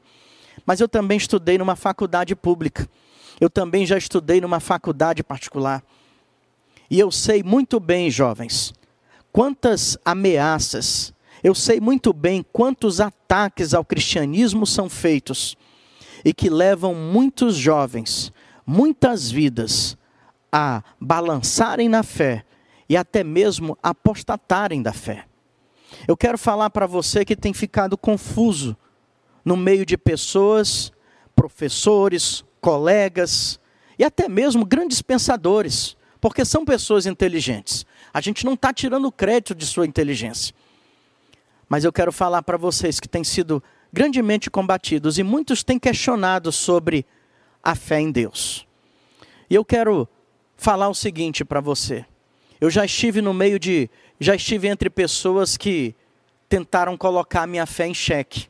mas 0.65 0.79
eu 0.79 0.87
também 0.87 1.17
estudei 1.17 1.57
numa 1.57 1.75
faculdade 1.75 2.37
pública, 2.37 2.89
eu 3.37 3.49
também 3.49 3.85
já 3.85 3.97
estudei 3.97 4.39
numa 4.39 4.61
faculdade 4.61 5.21
particular. 5.23 5.83
E 6.89 6.97
eu 6.97 7.11
sei 7.11 7.43
muito 7.43 7.81
bem, 7.81 8.09
jovens, 8.09 8.73
quantas 9.29 9.97
ameaças, 10.05 11.13
eu 11.43 11.53
sei 11.53 11.81
muito 11.81 12.13
bem 12.13 12.45
quantos 12.53 13.01
ataques 13.01 13.73
ao 13.73 13.83
cristianismo 13.83 14.65
são 14.65 14.87
feitos 14.87 15.57
e 16.23 16.33
que 16.33 16.49
levam 16.49 16.95
muitos 16.95 17.57
jovens, 17.57 18.31
muitas 18.65 19.29
vidas, 19.29 19.97
a 20.51 20.83
balançarem 20.99 21.87
na 21.87 22.03
fé 22.03 22.43
e 22.89 22.97
até 22.97 23.23
mesmo 23.23 23.77
apostatarem 23.81 24.81
da 24.81 24.91
fé. 24.91 25.25
Eu 26.07 26.17
quero 26.17 26.37
falar 26.37 26.69
para 26.69 26.85
você 26.85 27.23
que 27.23 27.35
tem 27.35 27.53
ficado 27.53 27.97
confuso 27.97 28.75
no 29.45 29.55
meio 29.55 29.85
de 29.85 29.97
pessoas, 29.97 30.91
professores, 31.35 32.43
colegas 32.59 33.59
e 33.97 34.03
até 34.03 34.27
mesmo 34.27 34.65
grandes 34.65 35.01
pensadores, 35.01 35.95
porque 36.19 36.43
são 36.43 36.65
pessoas 36.65 37.05
inteligentes. 37.05 37.85
A 38.13 38.19
gente 38.21 38.45
não 38.45 38.53
está 38.53 38.73
tirando 38.73 39.11
crédito 39.11 39.55
de 39.55 39.65
sua 39.65 39.85
inteligência. 39.85 40.53
Mas 41.69 41.83
eu 41.85 41.93
quero 41.93 42.11
falar 42.11 42.43
para 42.43 42.57
vocês 42.57 42.99
que 42.99 43.07
têm 43.07 43.23
sido 43.23 43.63
grandemente 43.93 44.49
combatidos 44.49 45.17
e 45.17 45.23
muitos 45.23 45.63
têm 45.63 45.79
questionado 45.79 46.51
sobre 46.51 47.05
a 47.63 47.75
fé 47.75 47.99
em 48.01 48.11
Deus. 48.11 48.67
E 49.49 49.55
eu 49.55 49.63
quero 49.63 50.07
falar 50.61 50.89
o 50.89 50.93
seguinte 50.93 51.43
para 51.43 51.59
você. 51.59 52.05
Eu 52.61 52.69
já 52.69 52.85
estive 52.85 53.19
no 53.19 53.33
meio 53.33 53.57
de, 53.57 53.89
já 54.19 54.35
estive 54.35 54.67
entre 54.67 54.91
pessoas 54.91 55.57
que 55.57 55.95
tentaram 56.47 56.95
colocar 56.95 57.47
minha 57.47 57.65
fé 57.65 57.87
em 57.87 57.95
xeque, 57.95 58.47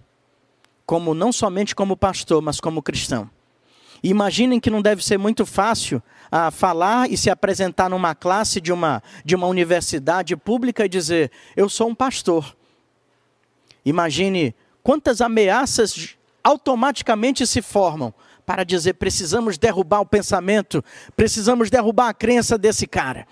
como 0.86 1.14
não 1.14 1.32
somente 1.32 1.74
como 1.74 1.96
pastor, 1.96 2.42
mas 2.42 2.60
como 2.60 2.84
cristão. 2.84 3.30
E 4.04 4.10
imaginem 4.10 4.60
que 4.60 4.70
não 4.70 4.82
deve 4.82 5.02
ser 5.02 5.18
muito 5.18 5.46
fácil 5.46 6.04
ah, 6.30 6.52
falar 6.52 7.10
e 7.10 7.16
se 7.16 7.30
apresentar 7.30 7.90
numa 7.90 8.14
classe 8.14 8.60
de 8.60 8.74
uma, 8.74 9.02
de 9.24 9.34
uma 9.34 9.48
universidade 9.48 10.36
pública 10.36 10.84
e 10.84 10.90
dizer: 10.90 11.32
Eu 11.56 11.70
sou 11.70 11.88
um 11.88 11.96
pastor. 11.96 12.58
Imagine 13.86 14.54
quantas 14.84 15.22
ameaças 15.22 16.18
automaticamente 16.44 17.48
se 17.48 17.62
formam 17.62 18.14
para 18.52 18.66
dizer: 18.66 18.96
precisamos 18.96 19.58
derrubar 19.58 20.02
o 20.02 20.06
pensamento, 20.06 20.84
precisamos 21.16 21.70
derrubar 21.70 22.10
a 22.10 22.14
crença 22.14 22.58
desse 22.58 22.86
cara. 22.86 23.26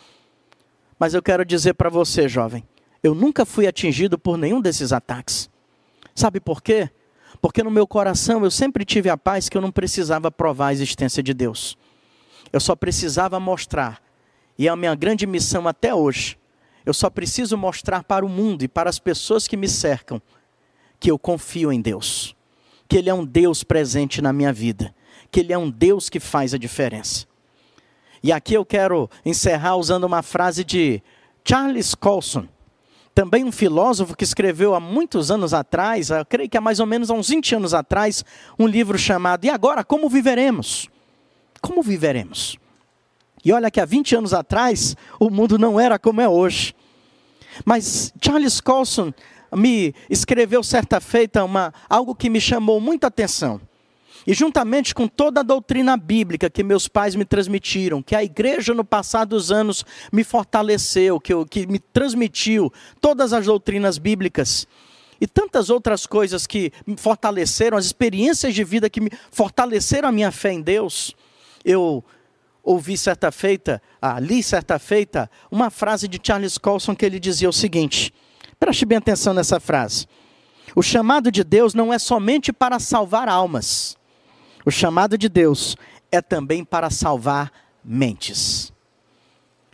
Mas 0.97 1.13
eu 1.13 1.21
quero 1.21 1.43
dizer 1.43 1.73
para 1.73 1.89
você, 1.89 2.29
jovem, 2.29 2.63
eu 3.03 3.13
nunca 3.13 3.45
fui 3.45 3.67
atingido 3.67 4.17
por 4.17 4.37
nenhum 4.37 4.61
desses 4.61 4.93
ataques. 4.93 5.49
Sabe 6.15 6.39
por 6.39 6.63
quê? 6.63 6.89
Porque 7.41 7.61
no 7.61 7.69
meu 7.69 7.85
coração 7.85 8.45
eu 8.45 8.51
sempre 8.51 8.85
tive 8.85 9.09
a 9.09 9.17
paz 9.17 9.49
que 9.49 9.57
eu 9.57 9.61
não 9.61 9.71
precisava 9.73 10.31
provar 10.31 10.67
a 10.67 10.73
existência 10.73 11.21
de 11.21 11.33
Deus. 11.33 11.77
Eu 12.53 12.61
só 12.61 12.73
precisava 12.73 13.41
mostrar, 13.41 14.01
e 14.57 14.69
é 14.69 14.71
a 14.71 14.75
minha 14.77 14.95
grande 14.95 15.27
missão 15.27 15.67
até 15.67 15.93
hoje, 15.93 16.37
eu 16.85 16.93
só 16.93 17.09
preciso 17.09 17.57
mostrar 17.57 18.05
para 18.05 18.25
o 18.25 18.29
mundo 18.29 18.63
e 18.63 18.69
para 18.69 18.89
as 18.89 18.99
pessoas 18.99 19.49
que 19.49 19.57
me 19.57 19.67
cercam 19.67 20.21
que 20.97 21.11
eu 21.11 21.19
confio 21.19 21.73
em 21.73 21.81
Deus, 21.81 22.35
que 22.87 22.97
Ele 22.97 23.09
é 23.09 23.13
um 23.13 23.25
Deus 23.25 23.65
presente 23.65 24.21
na 24.21 24.31
minha 24.31 24.51
vida, 24.51 24.93
que 25.31 25.39
Ele 25.39 25.53
é 25.53 25.57
um 25.57 25.69
Deus 25.69 26.09
que 26.09 26.19
faz 26.19 26.53
a 26.53 26.57
diferença. 26.57 27.25
E 28.21 28.31
aqui 28.31 28.53
eu 28.53 28.65
quero 28.65 29.09
encerrar 29.25 29.77
usando 29.77 30.03
uma 30.03 30.21
frase 30.21 30.63
de 30.63 31.01
Charles 31.43 31.95
Colson, 31.95 32.47
também 33.15 33.43
um 33.43 33.51
filósofo 33.51 34.15
que 34.15 34.23
escreveu 34.23 34.75
há 34.75 34.79
muitos 34.79 35.31
anos 35.31 35.53
atrás, 35.53 36.09
eu 36.09 36.25
creio 36.25 36.49
que 36.49 36.57
há 36.57 36.61
mais 36.61 36.79
ou 36.79 36.85
menos 36.85 37.09
há 37.09 37.13
uns 37.13 37.29
20 37.29 37.55
anos 37.55 37.73
atrás, 37.73 38.23
um 38.57 38.67
livro 38.67 38.97
chamado 38.97 39.45
E 39.45 39.49
agora, 39.49 39.83
como 39.83 40.09
viveremos? 40.09 40.89
Como 41.61 41.81
viveremos? 41.81 42.57
E 43.43 43.51
olha 43.51 43.71
que 43.71 43.79
há 43.79 43.85
20 43.85 44.17
anos 44.17 44.33
atrás, 44.33 44.95
o 45.19 45.29
mundo 45.29 45.57
não 45.57 45.79
era 45.79 45.97
como 45.97 46.21
é 46.21 46.27
hoje. 46.27 46.75
Mas 47.65 48.13
Charles 48.21 48.61
Colson 48.61 49.13
me 49.55 49.93
escreveu 50.09 50.61
certa 50.63 50.99
feita 50.99 51.43
uma, 51.43 51.73
algo 51.89 52.13
que 52.13 52.29
me 52.29 52.39
chamou 52.39 52.79
muita 52.79 53.07
atenção. 53.07 53.59
E 54.29 54.33
juntamente 54.35 54.93
com 54.93 55.07
toda 55.07 55.39
a 55.39 55.43
doutrina 55.43 55.97
bíblica 55.97 56.51
que 56.51 56.63
meus 56.63 56.87
pais 56.87 57.15
me 57.15 57.25
transmitiram, 57.25 57.99
que 57.99 58.15
a 58.15 58.23
igreja 58.23 58.75
no 58.75 58.85
passar 58.85 59.25
dos 59.25 59.51
anos 59.51 59.83
me 60.11 60.23
fortaleceu, 60.23 61.19
que, 61.19 61.33
eu, 61.33 61.43
que 61.47 61.65
me 61.65 61.79
transmitiu 61.79 62.71
todas 63.01 63.33
as 63.33 63.47
doutrinas 63.47 63.97
bíblicas, 63.97 64.67
e 65.19 65.25
tantas 65.25 65.71
outras 65.71 66.05
coisas 66.05 66.45
que 66.45 66.71
me 66.85 66.95
fortaleceram, 66.95 67.75
as 67.75 67.85
experiências 67.85 68.53
de 68.53 68.63
vida 68.63 68.87
que 68.87 69.01
me 69.01 69.09
fortaleceram 69.31 70.09
a 70.09 70.11
minha 70.11 70.31
fé 70.31 70.53
em 70.53 70.61
Deus, 70.61 71.15
eu 71.65 72.03
ouvi 72.61 72.95
certa 72.95 73.31
feita, 73.31 73.81
ah, 73.99 74.19
li 74.19 74.43
certa 74.43 74.77
feita, 74.77 75.27
uma 75.49 75.71
frase 75.71 76.07
de 76.07 76.19
Charles 76.21 76.59
Colson 76.59 76.95
que 76.95 77.03
ele 77.03 77.19
dizia 77.19 77.49
o 77.49 77.53
seguinte: 77.53 78.13
preste 78.59 78.85
bem 78.85 78.99
atenção 78.99 79.33
nessa 79.33 79.59
frase. 79.59 80.05
O 80.75 80.83
chamado 80.83 81.31
de 81.31 81.43
Deus 81.43 81.73
não 81.73 81.91
é 81.91 81.97
somente 81.97 82.53
para 82.53 82.77
salvar 82.77 83.27
almas, 83.27 83.97
o 84.69 84.71
chamado 84.71 85.17
de 85.17 85.27
Deus 85.27 85.75
é 86.11 86.21
também 86.21 86.63
para 86.63 86.91
salvar 86.91 87.51
mentes. 87.83 88.71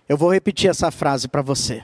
Eu 0.07 0.15
vou 0.15 0.31
repetir 0.31 0.69
essa 0.69 0.89
frase 0.89 1.27
para 1.27 1.41
você. 1.41 1.83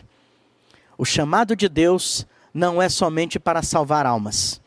O 0.97 1.04
chamado 1.04 1.54
de 1.54 1.67
Deus 1.67 2.26
não 2.54 2.82
é 2.82 2.88
somente 2.88 3.38
para 3.38 3.62
salvar 3.62 4.06
almas, 4.06 4.62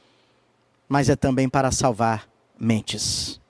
mas 0.87 1.09
é 1.09 1.17
também 1.17 1.49
para 1.49 1.73
salvar 1.73 2.29
mentes. 2.61 3.41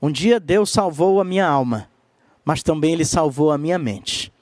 Um 0.00 0.12
dia 0.12 0.38
Deus 0.38 0.70
salvou 0.70 1.20
a 1.20 1.24
minha 1.24 1.48
alma, 1.48 1.88
mas 2.44 2.62
também 2.62 2.92
Ele 2.92 3.04
salvou 3.04 3.50
a 3.50 3.58
minha 3.58 3.80
mente. 3.80 4.32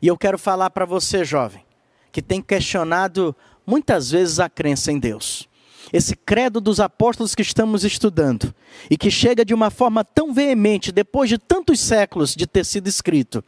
E 0.00 0.06
eu 0.06 0.16
quero 0.16 0.38
falar 0.38 0.70
para 0.70 0.86
você, 0.86 1.26
jovem, 1.26 1.62
que 2.10 2.22
tem 2.22 2.40
questionado 2.40 3.36
muitas 3.66 4.12
vezes 4.12 4.40
a 4.40 4.48
crença 4.48 4.90
em 4.90 4.98
Deus 4.98 5.46
esse 5.92 6.14
credo 6.14 6.60
dos 6.60 6.80
apóstolos 6.80 7.34
que 7.34 7.42
estamos 7.42 7.84
estudando, 7.84 8.54
e 8.90 8.96
que 8.96 9.10
chega 9.10 9.44
de 9.44 9.54
uma 9.54 9.70
forma 9.70 10.04
tão 10.04 10.32
veemente, 10.32 10.92
depois 10.92 11.28
de 11.28 11.38
tantos 11.38 11.80
séculos 11.80 12.34
de 12.34 12.46
ter 12.46 12.64
sido 12.64 12.88
escrito, 12.88 13.44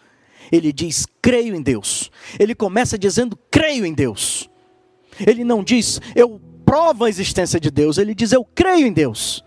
ele 0.51 0.73
diz: 0.73 1.07
creio 1.21 1.55
em 1.55 1.63
Deus. 1.63 2.11
Ele 2.39 2.55
começa 2.55 2.99
dizendo: 2.99 3.39
creio 3.51 3.87
em 3.87 3.95
Deus. 3.95 4.49
Ele 5.25 5.45
não 5.45 5.63
diz: 5.63 6.01
eu 6.15 6.41
provo 6.65 7.05
a 7.05 7.09
existência 7.09 7.61
de 7.61 7.71
Deus, 7.71 7.99
ele 7.99 8.15
diz: 8.15 8.33
eu 8.33 8.45
creio 8.45 8.87
em 8.87 8.93
Deus. 8.93 9.45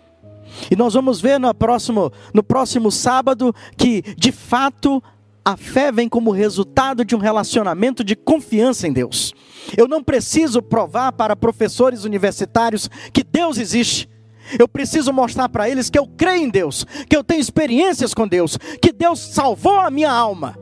E 0.71 0.75
nós 0.75 0.93
vamos 0.93 1.19
ver 1.19 1.39
no 1.39 1.53
próximo, 1.53 2.12
no 2.34 2.41
próximo 2.41 2.91
sábado 2.91 3.53
que, 3.75 4.01
de 4.15 4.31
fato, 4.31 5.03
a 5.45 5.55
fé 5.55 5.91
vem 5.91 6.10
como 6.10 6.31
resultado 6.31 7.05
de 7.05 7.15
um 7.15 7.19
relacionamento 7.19 8.03
de 8.03 8.15
confiança 8.15 8.88
em 8.88 8.91
Deus. 8.91 9.31
Eu 9.77 9.88
não 9.88 10.03
preciso 10.03 10.60
provar 10.60 11.12
para 11.12 11.36
professores 11.36 12.03
universitários 12.03 12.89
que 13.13 13.23
Deus 13.23 13.60
existe. 13.60 14.10
Eu 14.58 14.67
preciso 14.67 15.13
mostrar 15.13 15.47
para 15.47 15.69
eles 15.69 15.89
que 15.89 15.99
eu 15.99 16.08
creio 16.08 16.45
em 16.45 16.49
Deus, 16.49 16.84
que 17.08 17.15
eu 17.15 17.23
tenho 17.23 17.39
experiências 17.39 18.13
com 18.13 18.27
Deus, 18.27 18.58
que 18.81 18.91
Deus 18.91 19.19
salvou 19.19 19.79
a 19.79 19.91
minha 19.91 20.12
alma 20.12 20.58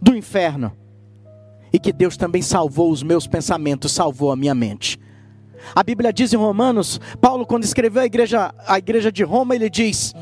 do 0.00 0.16
inferno 0.16 0.72
e 1.70 1.78
que 1.78 1.92
Deus 1.92 2.16
também 2.16 2.42
salvou 2.42 2.90
os 2.90 3.02
meus 3.02 3.26
pensamentos, 3.26 3.92
salvou 3.92 4.32
a 4.32 4.36
minha 4.36 4.54
mente. 4.54 4.98
A 5.74 5.82
Bíblia 5.82 6.12
diz 6.12 6.32
em 6.32 6.36
Romanos, 6.36 6.98
Paulo 7.20 7.46
quando 7.46 7.64
escreveu 7.64 8.02
a 8.02 8.06
igreja, 8.06 8.54
a 8.66 8.78
igreja 8.78 9.12
de 9.12 9.22
Roma, 9.22 9.54
ele 9.54 9.70
diz: 9.70 10.14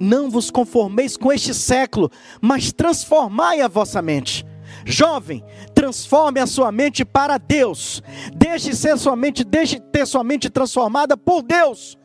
Não 0.00 0.30
vos 0.30 0.50
conformeis 0.50 1.16
com 1.16 1.32
este 1.32 1.54
século, 1.54 2.10
mas 2.40 2.72
transformai 2.72 3.60
a 3.60 3.68
vossa 3.68 4.02
mente. 4.02 4.44
Jovem, 4.84 5.42
transforme 5.74 6.40
a 6.40 6.46
sua 6.46 6.70
mente 6.72 7.04
para 7.04 7.38
Deus. 7.38 8.02
Deixe 8.34 8.74
ser 8.74 8.98
sua 8.98 9.16
mente, 9.16 9.44
deixe 9.44 9.80
ter 9.80 10.06
sua 10.06 10.24
mente 10.24 10.50
transformada 10.50 11.16
por 11.16 11.42
Deus, 11.42 11.96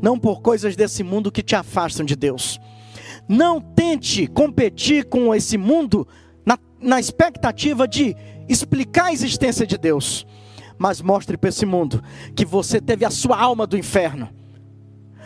não 0.00 0.18
por 0.18 0.40
coisas 0.40 0.76
desse 0.76 1.02
mundo 1.02 1.32
que 1.32 1.42
te 1.42 1.54
afastam 1.54 2.06
de 2.06 2.16
Deus. 2.16 2.60
Não 3.28 3.60
tente 3.60 4.26
competir 4.26 5.04
com 5.04 5.34
esse 5.34 5.56
mundo 5.56 6.06
na, 6.44 6.58
na 6.80 7.00
expectativa 7.00 7.88
de 7.88 8.14
explicar 8.48 9.06
a 9.06 9.12
existência 9.12 9.66
de 9.66 9.78
Deus, 9.78 10.26
mas 10.78 11.00
mostre 11.00 11.36
para 11.36 11.48
esse 11.48 11.64
mundo 11.64 12.02
que 12.36 12.44
você 12.44 12.80
teve 12.80 13.04
a 13.04 13.10
sua 13.10 13.38
alma 13.40 13.66
do 13.66 13.78
inferno. 13.78 14.28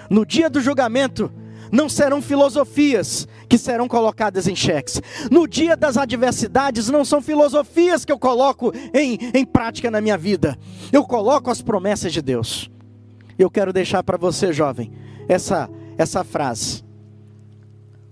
No 0.09 0.25
dia 0.25 0.49
do 0.49 0.61
julgamento, 0.61 1.31
não 1.71 1.89
serão 1.89 2.21
filosofias 2.23 3.27
que 3.49 3.59
serão 3.59 3.89
colocadas 3.89 4.47
em 4.47 4.55
xeques. 4.55 5.01
No 5.31 5.47
dia 5.47 5.77
das 5.77 5.97
adversidades, 5.97 6.89
não 6.89 7.05
são 7.05 7.21
filosofias 7.23 8.05
que 8.05 8.13
eu 8.13 8.19
coloco 8.19 8.73
em, 8.95 9.19
em 9.35 9.45
prática 9.45 9.91
na 9.91 10.01
minha 10.01 10.19
vida. 10.19 10.59
Eu 10.93 11.05
coloco 11.05 11.51
as 11.51 11.63
promessas 11.63 12.13
de 12.13 12.23
Deus. 12.23 12.71
Eu 13.39 13.51
quero 13.51 13.73
deixar 13.73 14.03
para 14.03 14.19
você, 14.19 14.53
jovem, 14.53 14.93
essa, 15.29 15.71
essa 15.97 16.25
frase. 16.25 16.85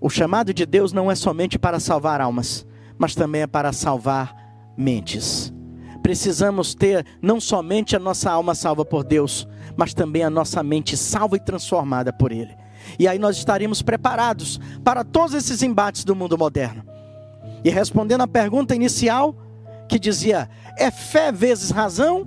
O 0.01 0.09
chamado 0.09 0.55
de 0.55 0.65
Deus 0.65 0.93
não 0.93 1.11
é 1.11 1.15
somente 1.15 1.59
para 1.59 1.81
salvar 1.81 2.21
almas, 2.21 2.67
mas 2.99 3.15
também 3.15 3.43
é 3.43 3.47
para 3.47 3.73
salvar 3.73 4.35
mentes. 4.77 5.53
Precisamos 6.03 6.75
ter 6.75 7.05
não 7.21 7.41
somente 7.41 7.97
a 7.97 7.99
nossa 7.99 8.31
alma 8.31 8.55
salva 8.55 8.85
por 8.85 9.03
Deus, 9.03 9.49
mas 9.77 9.93
também 9.93 10.23
a 10.23 10.31
nossa 10.31 10.63
mente 10.63 10.97
salva 10.97 11.37
e 11.37 11.41
transformada 11.41 12.13
por 12.13 12.31
Ele. 12.31 12.55
E 12.99 13.07
aí 13.07 13.19
nós 13.19 13.37
estaremos 13.37 13.83
preparados 13.83 14.59
para 14.85 15.05
todos 15.05 15.35
esses 15.35 15.63
embates 15.63 16.05
do 16.05 16.15
mundo 16.15 16.37
moderno. 16.39 16.85
E 17.65 17.71
respondendo 17.71 18.23
à 18.23 18.29
pergunta 18.29 18.75
inicial, 18.75 19.35
que 19.89 19.99
dizia: 19.99 20.49
é 20.79 20.91
fé 20.91 21.33
vezes 21.33 21.71
razão? 21.71 22.27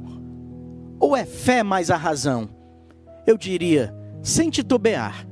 Ou 1.00 1.16
é 1.16 1.26
fé 1.26 1.64
mais 1.64 1.90
a 1.90 1.96
razão? 1.96 2.50
Eu 3.26 3.38
diria, 3.38 3.96
sem 4.22 4.50
titubear, 4.50 5.26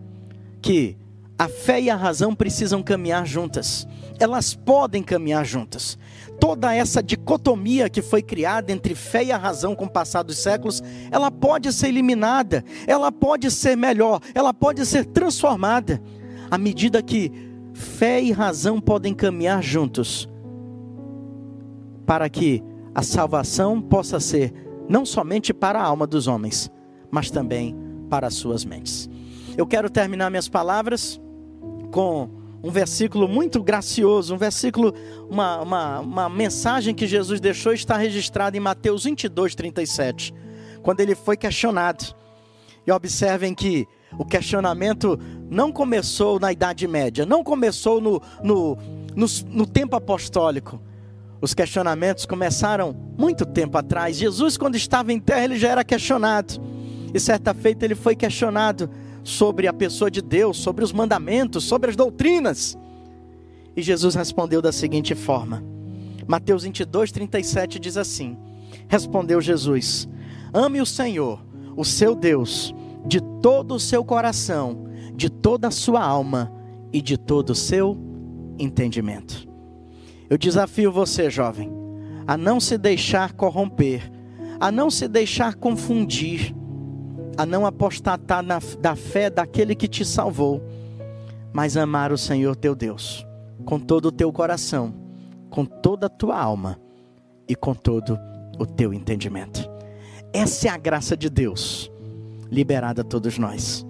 que 0.62 0.98
a 1.38 1.48
fé 1.48 1.80
e 1.82 1.90
a 1.90 1.96
razão 1.96 2.34
precisam 2.34 2.82
caminhar 2.82 3.26
juntas. 3.26 3.88
Elas 4.20 4.56
podem 4.56 5.04
caminhar 5.04 5.46
juntas 5.46 5.98
toda 6.40 6.74
essa 6.74 7.02
dicotomia 7.02 7.90
que 7.90 8.02
foi 8.02 8.22
criada 8.22 8.72
entre 8.72 8.96
fé 8.96 9.26
e 9.26 9.32
a 9.32 9.38
razão 9.38 9.76
com 9.76 9.86
o 9.86 9.90
passar 9.90 10.24
dos 10.24 10.38
séculos, 10.38 10.82
ela 11.12 11.32
pode 11.32 11.72
ser 11.74 11.88
eliminada, 11.88 12.64
ela 12.86 13.12
pode 13.12 13.50
ser 13.52 13.76
melhor, 13.76 14.22
ela 14.34 14.54
pode 14.54 14.86
ser 14.86 15.06
transformada, 15.06 16.02
à 16.50 16.58
medida 16.58 17.02
que 17.02 17.32
fé 17.74 18.22
e 18.22 18.32
razão 18.32 18.80
podem 18.80 19.14
caminhar 19.14 19.62
juntos, 19.62 20.30
para 22.06 22.30
que 22.30 22.64
a 22.96 23.04
salvação 23.04 23.82
possa 23.82 24.20
ser 24.20 24.54
não 24.88 25.06
somente 25.06 25.54
para 25.54 25.80
a 25.80 25.84
alma 25.84 26.08
dos 26.08 26.28
homens, 26.28 26.72
mas 27.12 27.30
também 27.30 27.76
para 28.10 28.28
as 28.28 28.36
suas 28.36 28.64
mentes. 28.64 29.10
Eu 29.58 29.68
quero 29.68 29.90
terminar 29.90 30.30
minhas 30.30 30.48
palavras 30.48 31.20
com 31.92 32.30
um 32.64 32.72
versículo 32.72 33.28
muito 33.28 33.62
gracioso, 33.62 34.34
um 34.34 34.38
versículo, 34.38 34.94
uma, 35.30 35.62
uma, 35.62 36.00
uma 36.00 36.30
mensagem 36.30 36.94
que 36.94 37.08
Jesus 37.08 37.40
deixou 37.40 37.74
está 37.74 37.98
registrada 37.98 38.58
em 38.58 38.60
Mateus 38.60 39.04
22, 39.04 39.56
37, 39.56 40.34
quando 40.82 41.00
ele 41.00 41.16
foi 41.16 41.38
questionado. 41.38 42.16
E 42.86 42.92
observem 42.92 43.54
que 43.54 43.88
o 44.18 44.26
questionamento 44.26 45.20
não 45.50 45.72
começou 45.72 46.40
na 46.40 46.52
Idade 46.52 46.88
Média, 46.88 47.26
não 47.26 47.44
começou 47.44 48.02
no, 48.02 48.22
no, 48.44 48.78
no, 49.16 49.26
no 49.48 49.66
tempo 49.68 49.96
apostólico. 49.96 50.82
Os 51.40 51.54
questionamentos 51.54 52.26
começaram 52.26 52.94
muito 53.18 53.46
tempo 53.46 53.78
atrás. 53.78 54.18
Jesus, 54.18 54.58
quando 54.58 54.76
estava 54.76 55.14
em 55.14 55.20
terra, 55.20 55.44
ele 55.44 55.60
já 55.60 55.70
era 55.70 55.84
questionado. 55.84 56.60
E 57.14 57.20
certa 57.20 57.54
feita 57.54 57.86
ele 57.86 57.96
foi 57.96 58.16
questionado 58.16 58.90
sobre 59.28 59.68
a 59.68 59.74
pessoa 59.74 60.10
de 60.10 60.22
Deus, 60.22 60.56
sobre 60.56 60.86
os 60.86 60.94
mandamentos, 60.94 61.66
sobre 61.66 61.90
as 61.90 61.98
doutrinas. 61.98 62.78
E 63.76 63.82
Jesus 63.82 64.16
respondeu 64.16 64.62
da 64.62 64.72
seguinte 64.72 65.14
forma: 65.14 65.62
Mateus 66.26 66.64
22, 66.64 67.12
37 67.12 67.78
diz 67.78 67.98
assim: 67.98 68.38
Respondeu 68.88 69.42
Jesus: 69.42 70.08
Ame 70.54 70.80
o 70.80 70.86
Senhor, 70.86 71.46
o 71.76 71.84
seu 71.84 72.16
Deus, 72.16 72.74
de 73.06 73.20
todo 73.42 73.76
o 73.76 73.80
seu 73.82 74.06
coração, 74.06 74.88
de 75.14 75.30
toda 75.30 75.68
a 75.68 75.72
sua 75.72 76.02
alma 76.02 76.50
e 76.94 77.02
de 77.02 77.18
todo 77.18 77.50
o 77.50 77.56
seu 77.56 77.98
entendimento. 78.58 79.46
Eu 80.30 80.38
desafio 80.38 80.90
você, 80.90 81.30
jovem, 81.30 81.70
a 82.26 82.38
não 82.38 82.62
se 82.62 82.78
deixar 82.78 83.34
corromper, 83.34 84.10
a 84.58 84.72
não 84.72 84.90
se 84.90 85.06
deixar 85.06 85.56
confundir 85.56 86.56
a 87.38 87.46
não 87.46 87.66
apostatar 87.66 88.42
na, 88.42 88.60
da 88.80 88.96
fé 88.96 89.30
daquele 89.30 89.76
que 89.76 89.88
te 89.88 90.04
salvou, 90.04 90.62
mas 91.54 91.78
amar 91.78 92.12
o 92.12 92.18
Senhor 92.18 92.56
teu 92.56 92.76
Deus 92.76 93.26
com 93.66 93.80
todo 93.80 94.08
o 94.08 94.12
teu 94.12 94.32
coração, 94.32 94.94
com 95.50 95.66
toda 95.66 96.08
a 96.08 96.10
tua 96.10 96.40
alma 96.40 96.80
e 97.48 97.56
com 97.56 97.74
todo 97.74 98.18
o 98.60 98.66
teu 98.66 98.94
entendimento. 98.94 99.70
Essa 100.34 100.68
é 100.68 100.72
a 100.72 100.78
graça 100.78 101.16
de 101.18 101.30
Deus 101.30 101.92
liberada 102.50 103.02
a 103.02 103.04
todos 103.06 103.38
nós. 103.38 103.86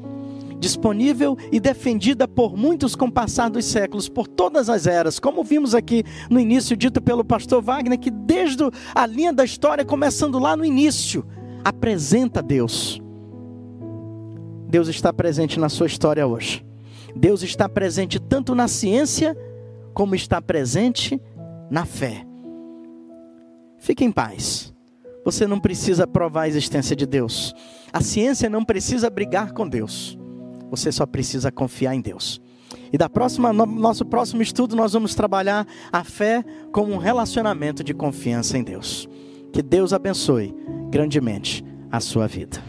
Disponível 0.59 1.37
e 1.51 1.59
defendida 1.59 2.27
por 2.27 2.57
muitos 2.57 2.95
com 2.95 3.05
o 3.05 3.11
passar 3.11 3.49
dos 3.49 3.65
séculos, 3.65 4.09
por 4.09 4.27
todas 4.27 4.69
as 4.69 4.87
eras, 4.87 5.19
como 5.19 5.43
vimos 5.43 5.75
aqui 5.75 6.03
no 6.29 6.39
início, 6.39 6.75
dito 6.75 6.99
pelo 6.99 7.23
pastor 7.23 7.61
Wagner, 7.61 7.99
que 7.99 8.09
desde 8.09 8.63
a 8.95 9.05
linha 9.05 9.31
da 9.31 9.45
história, 9.45 9.85
começando 9.85 10.39
lá 10.39 10.57
no 10.57 10.65
início, 10.65 11.23
apresenta 11.63 12.41
Deus 12.41 12.99
Deus 14.67 14.87
está 14.87 15.13
presente 15.13 15.59
na 15.59 15.69
sua 15.69 15.87
história 15.87 16.27
hoje. 16.27 16.65
Deus 17.15 17.41
está 17.41 17.67
presente 17.69 18.19
tanto 18.19 18.53
na 18.53 18.67
ciência, 18.67 19.35
como 19.93 20.13
está 20.13 20.41
presente 20.41 21.19
na 21.69 21.85
fé. 21.85 22.25
Fique 23.77 24.03
em 24.03 24.11
paz. 24.11 24.73
Você 25.23 25.47
não 25.47 25.59
precisa 25.59 26.05
provar 26.05 26.43
a 26.43 26.47
existência 26.47 26.95
de 26.95 27.05
Deus. 27.05 27.53
A 27.91 28.01
ciência 28.01 28.49
não 28.49 28.63
precisa 28.63 29.09
brigar 29.09 29.53
com 29.53 29.67
Deus. 29.67 30.17
Você 30.69 30.91
só 30.91 31.05
precisa 31.05 31.51
confiar 31.51 31.95
em 31.95 32.01
Deus. 32.01 32.41
E 32.91 32.97
da 32.97 33.09
próxima, 33.09 33.51
no 33.51 33.65
nosso 33.65 34.05
próximo 34.05 34.41
estudo, 34.41 34.75
nós 34.75 34.93
vamos 34.93 35.15
trabalhar 35.15 35.65
a 35.91 36.03
fé 36.03 36.43
como 36.71 36.93
um 36.93 36.97
relacionamento 36.97 37.83
de 37.83 37.93
confiança 37.93 38.57
em 38.57 38.63
Deus. 38.63 39.07
Que 39.51 39.61
Deus 39.61 39.93
abençoe 39.93 40.53
grandemente 40.89 41.63
a 41.91 41.99
sua 41.99 42.27
vida. 42.27 42.61